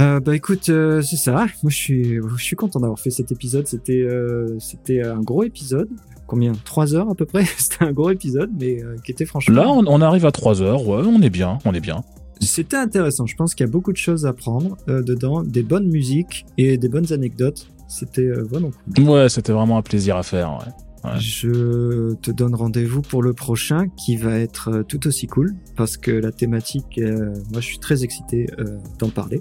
[0.00, 1.46] Euh, bah écoute, euh, c'est ça.
[1.62, 3.66] Moi, je suis, je suis content d'avoir fait cet épisode.
[3.66, 5.88] C'était, euh, c'était un gros épisode.
[6.26, 6.52] Combien?
[6.64, 7.44] Trois heures à peu près.
[7.58, 9.54] C'était un gros épisode, mais qui était franchement.
[9.54, 12.02] Là, on, on arrive à 3 heures, ouais, on est bien, on est bien.
[12.40, 13.26] C'était intéressant.
[13.26, 16.78] Je pense qu'il y a beaucoup de choses à prendre dedans, des bonnes musiques et
[16.78, 17.68] des bonnes anecdotes.
[17.86, 19.08] C'était vraiment cool.
[19.08, 20.72] Ouais, c'était vraiment un plaisir à faire, ouais.
[21.04, 21.18] Ouais.
[21.18, 25.96] Je te donne rendez-vous pour le prochain qui va être euh, tout aussi cool parce
[25.96, 29.40] que la thématique, euh, moi, je suis très excité euh, d'en parler.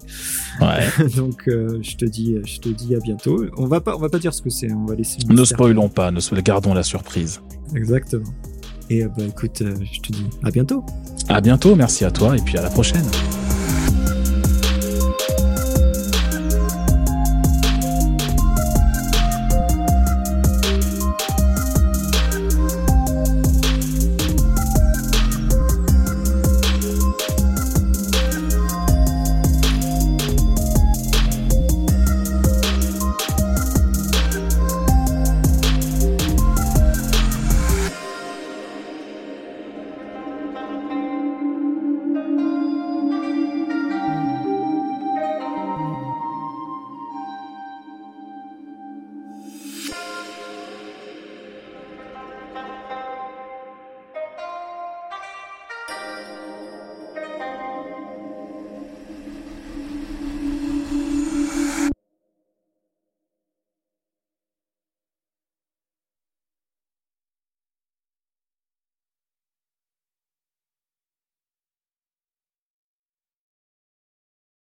[0.59, 1.07] Ouais.
[1.15, 3.45] Donc, euh, je te dis, je te dis à bientôt.
[3.57, 4.71] On va pas, on va pas dire ce que c'est.
[4.71, 5.19] On va laisser.
[5.29, 7.41] ne spoilons pas, ne gardons la surprise.
[7.75, 8.31] Exactement.
[8.89, 10.83] Et bah écoute, je te dis à bientôt.
[11.29, 13.05] À bientôt, merci à toi et puis à la prochaine.